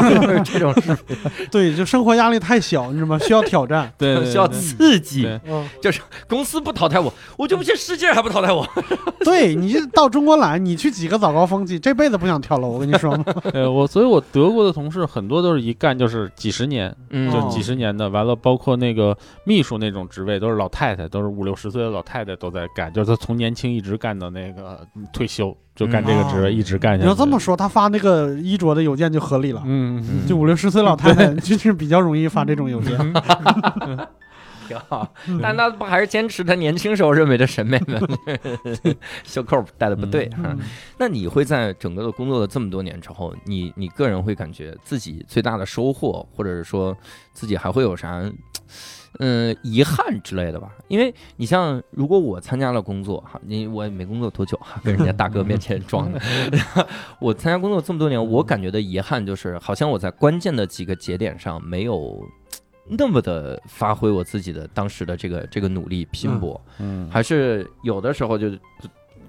[0.45, 0.72] 这种。
[0.82, 1.16] 视 频
[1.49, 3.18] 对，就生活压力太小，你知道吗？
[3.18, 3.91] 需要挑战。
[3.97, 5.28] 对需要刺激。
[5.82, 8.64] 就是，公司不淘汰我，我就不信世界还不淘汰我。
[9.26, 13.26] 对你就到中国来，你去几个早高峰去，这辈子不想跳楼，我跟你说吗？
[13.51, 17.32] 对，我所以，我德国的同事很多都是一干就是几十年，嗯。
[17.32, 19.18] 哦就几十年的，完了包括那个
[19.48, 27.04] 秘书那种职位都是老太太，都是五六十岁的老太太都在干，就是她从年轻一直干到那个退休，就干这个职位、哦一直干下去。
[27.04, 29.64] 你要这么说，他发那个衣着的邮件就合理了。
[29.66, 32.98] 嗯，嗯，就五六十岁老太太，就是比较容易发这种邮件。
[34.68, 35.10] 挺好，
[35.41, 38.02] 但他不还是坚持他年轻时候认为的审美吗？
[39.24, 40.39] 袖扣戴的不对哈。
[40.43, 40.60] 嗯
[40.98, 46.93] 那你会在整个的工作了这么多年之后，你你个人会感觉自己最大的收获，或者是说
[47.32, 48.22] 自己还会有啥？
[49.20, 56.22] 嗯，遗憾之类的吧，因为你像，如果我参加了工作哈，你我也没工作多久哈，跟人家大哥面前装的，
[57.20, 62.24] 我参加工作这么多年，我感觉的遗憾就是，好像我在关键的几个节点上没有
[62.88, 68.57] 那么的发挥我自己的当时的这个这个努力拼搏，嗯，还是有的时候就就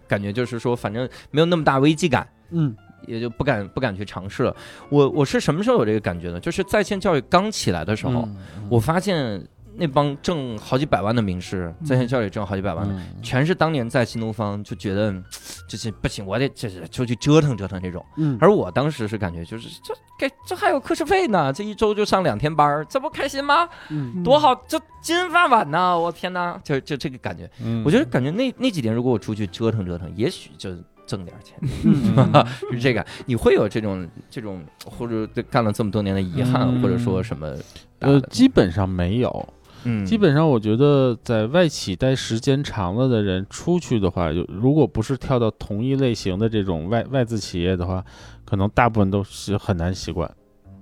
[0.07, 2.77] 感觉就是说，反正没有那么大危机感，嗯。
[3.07, 4.55] 也就不敢不敢去尝试了。
[4.91, 6.39] 我我是什么时候有这个感觉呢？
[6.41, 8.69] 就是在线教育刚起来的时候，嗯。
[8.69, 9.43] 我发现
[9.79, 12.95] 那帮挣好几百万的名师，在线教育挣好几百万的。
[12.95, 15.15] 嗯全是当年在新东方就觉得
[15.69, 18.05] 这是不行，我得这是出去折腾折腾这种。
[18.17, 23.69] 嗯，而我当时是感觉就是这给这还有课时费呢，这一周就上两天班儿，这不开心吗？
[23.91, 25.99] 嗯多好，这金饭碗呢！
[25.99, 27.49] 我天哪，就就这个感觉。
[27.63, 30.71] 嗯我觉得感觉那那几年，如果我出去折腾折腾，也许就
[31.07, 33.05] 挣点钱，嗯 是这个。
[33.27, 37.55] 你会有这种这种，或者干了这么多年的遗憾，嗯或者说什么
[38.01, 39.49] 呃，基本上没有。
[39.85, 48.05] 嗯，基本上，我觉得在外企待时间长了的人出去的话，有如果不是跳到同一类型的这种外外资企业的话，
[48.45, 50.31] 可能大部分都是很难习惯，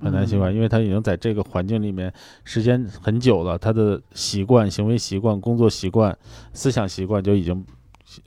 [0.00, 2.12] 很难习惯，因为他已经在这个环境里面
[2.44, 6.16] 时间很久了，他的习惯、行为习惯、工作习惯、
[6.52, 7.64] 思想习惯就已经。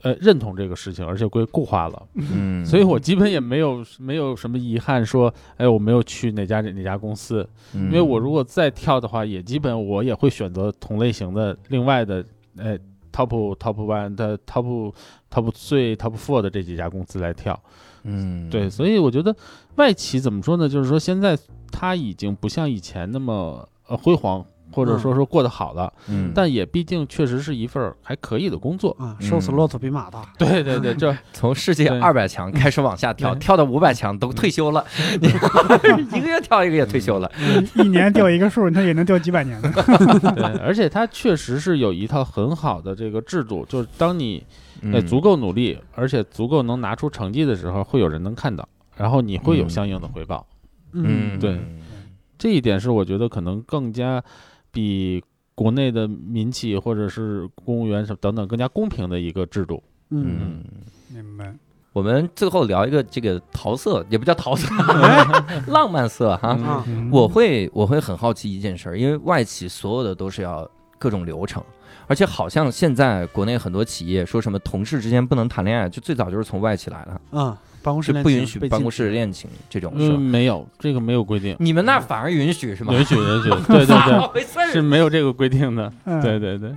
[0.02, 12.24] 呃，认同这个事情，而且归固化了，嗯，所以我基本也没有没有什么遗憾，说，哎，我没有去哪家哪家公司，因因为我如果再跳的话，也基本我也会选择同类型的另外的，
[12.56, 12.78] 呃
[13.10, 14.92] ，top top one 的 top
[15.30, 17.58] top three top four 的这几家公司来跳。
[18.02, 19.34] 嗯对，所以我觉得
[19.76, 20.68] 外企怎么说呢？
[20.68, 21.38] 就是说现在
[21.72, 28.96] 它已经不像以前那么呃辉煌，或者说说过得好的，嗯，但也毕竟确实是一份儿还可以的工作。
[28.98, 30.22] 啊，瘦死骆驼比马大。
[30.38, 34.84] 对对对，这 从世界二百强开始往下跳，跳到五百强都退休了，
[35.20, 35.28] 你
[36.16, 37.30] 一个月跳一个也退休了。
[37.74, 39.72] 一年掉一个数，它也能掉几百年呢。
[40.36, 44.44] 对，而且它确实是有一套很好的这个制度，就是当你
[44.82, 48.66] 呃，嗯足够努力，而且足够能拿出成绩的时候，会有人能看到，
[48.96, 50.46] 然后你会有嗯相应的回报。
[50.92, 51.58] 嗯，对
[52.38, 54.22] 这一点是我觉得可能更加
[54.72, 55.22] 比
[55.54, 59.82] 国内的民企或者是公务员什么等等更加公平的一个制度。
[60.10, 60.64] 嗯，嗯，
[61.14, 61.54] 明白。
[61.92, 64.68] 我们最后聊一个这个桃色，也不叫桃色，
[65.66, 66.84] 浪漫色哈。
[67.10, 70.68] 我会我会很好奇一件事儿，因为外企所有的都是要
[70.98, 71.60] 各种流程，
[72.06, 80.20] 而且好像现在国内很多企业说什么同事之间不能谈恋爱，就最早就是从外企来的，嗯，办公室就不允许办公室恋情这种嗯，事嗯。
[80.20, 82.92] 没有这个没有规定，你们那儿反而允许是吗？
[82.92, 84.72] 允许 允许，对对对？
[84.72, 86.72] 是没有这个规定的，嗯对对对，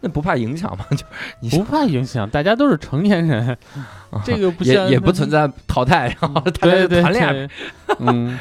[0.00, 0.84] 那不怕影响吗？
[0.96, 1.04] 就
[1.40, 3.56] 你不怕影响，大家都是成年人，
[4.24, 7.32] 这个不像也也不存在淘汰，然后大家就对对谈恋爱。
[7.32, 7.48] 对，
[7.98, 8.38] 嗯，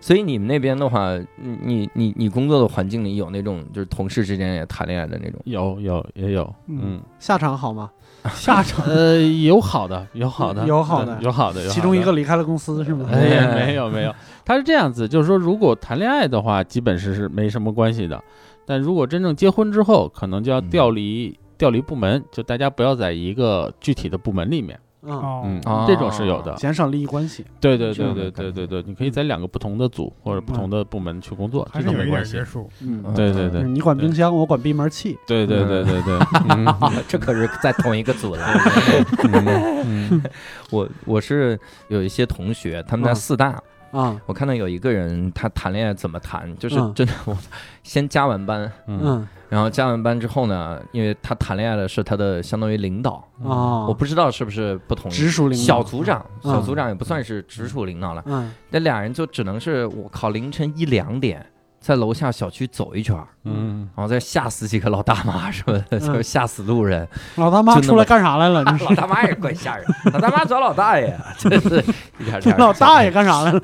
[0.00, 5.40] 所以你们那边的话，你你你工作的环境里有那种就是同事之间也谈恋爱的那种？
[5.44, 7.90] 有有也有，嗯嗯，下场好吗？
[8.30, 8.84] 下场。
[8.86, 11.14] 呃，有好的，有好的，有好的。
[11.16, 11.68] 嗯有好的，有好的。
[11.68, 12.12] 其中一个。
[12.16, 13.06] 离开了公司是吗？
[13.12, 18.18] 哎呀，没有没有，他是这样子，就是说，如果谈恋爱的话，基本是是没什么关系的，
[18.64, 20.70] 但如果真正结婚之后，可能就要嗯。
[20.70, 25.42] 调离调离部门，就大家不要在一个具体的部门里面，嗯，哦。
[25.44, 25.84] 嗯，哦。
[25.86, 26.54] 这种是有的。
[26.56, 27.44] 减少利益关系。
[27.60, 32.36] 对对对对对对对，你可以在两个不同的组或者不同的部门去工作，这还是有一点个没关系。
[32.36, 32.44] 约。
[32.44, 32.68] 束。
[32.80, 33.62] 嗯，对对对。
[33.62, 35.16] 你管冰箱，我管闭门器。
[35.26, 36.18] 对对对对对，
[36.50, 36.66] 嗯。
[37.08, 38.44] 这可是在同一个组了。
[39.32, 40.10] 嗯。
[40.10, 40.22] 嗯。
[40.70, 43.14] 我我是有一些同学，他们在嗯。
[43.14, 43.60] 四大，
[43.96, 46.92] 啊，我看到有一个人他谈恋爱怎么谈，就是嗯。
[46.94, 47.36] 真的，我
[47.82, 49.00] 先加完班，嗯。
[49.02, 49.28] 嗯。
[49.48, 55.64] 然后加完班之后呢，因为他谈恋爱的是他的相当于领导，啊，我不知道是不是不同直属领导。
[55.64, 56.52] 小组长，嗯。
[56.52, 58.52] 小组长也不算是直属领导了，嗯。
[58.70, 61.46] 那俩人就只能是我靠凌晨一两点
[61.86, 63.28] 在楼下小区走一圈儿。
[63.44, 67.06] 嗯，然后再吓死几个老大妈什么的，嗯就是吓死路人。
[67.36, 68.64] 老大妈出来干啥来了？
[68.82, 71.78] 老大妈也怪吓人，老大妈找老大爷， 真是
[72.18, 72.58] 一点点。
[72.58, 73.60] 老大爷干啥来了？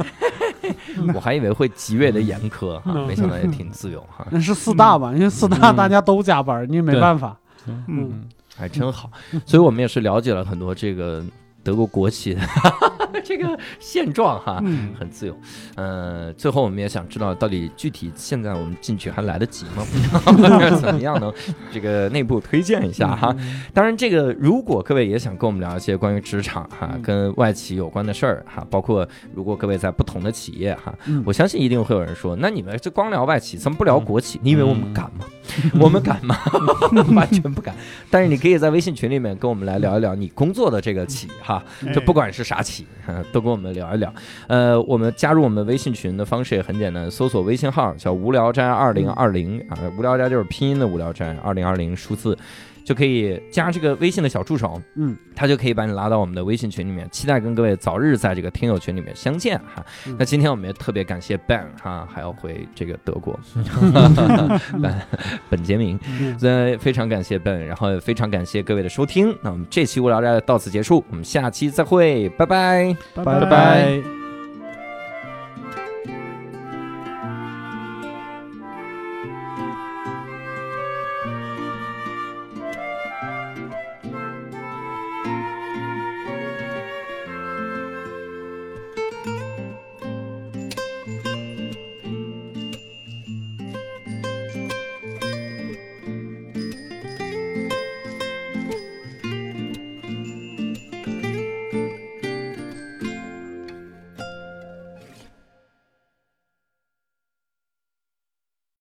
[1.12, 5.12] 我还以为会极为的严苛哈，嗯没想到也挺自由哈，那是四大吧？
[5.12, 7.37] 因为四大嗯大家都加班，你也没办法。
[7.66, 8.25] 嗯，嗯
[8.57, 9.11] 还真好。
[9.45, 11.25] 所以我们也是了解了很多这个
[11.62, 12.40] 德国国企的
[13.24, 14.60] 这个现状哈。
[14.64, 15.36] 嗯，很自由，
[15.76, 19.84] 呃，最后我们也想知道，到底具体现在我们进去还来得及吗？
[20.80, 21.32] 怎么样能？
[21.72, 23.34] 这个内部推荐一下哈。
[23.72, 34.40] 当然，这个如果各位也想跟我们聊一些关于职场哈、嗯跟外企有关的事儿哈，包括如果各位在不同的企业哈，嗯我相信一定会有人说，那你们这光聊外企，怎么不聊国企？
[34.42, 35.24] 你以为我们嗯敢吗？
[35.80, 36.36] 我们敢吗？
[37.14, 37.74] 完全不敢。
[38.11, 42.86] 但是你可以在微信群里面跟我们来聊一聊你工作的这个企哈，哎就不管是啥企，
[43.32, 44.12] 都跟我们聊一聊。
[44.47, 52.36] 呃，我们加入我们微信群的方式也很简单，搜索微信号叫“无聊斋二零二零”啊，无聊斋就是拼音的无聊斋，二零二零数字。
[52.85, 57.09] 就可以加这个微信的小助手，嗯，他就可以把你拉到我们的微信群里面。
[57.11, 59.85] 期待跟各位早日在这个听友群里面相见哈。
[60.07, 63.39] 嗯那今天我们也特别感谢 Ben 哈，还要回这个德国，
[64.80, 65.03] 本
[65.51, 69.37] 本杰明，嗯呃，非常感谢 Ben，然后也非常感谢各位的收听。
[69.43, 72.97] 那我们这期无聊斋到此结束，我们下期再会，拜拜。
[73.14, 74.22] 拜拜拜拜。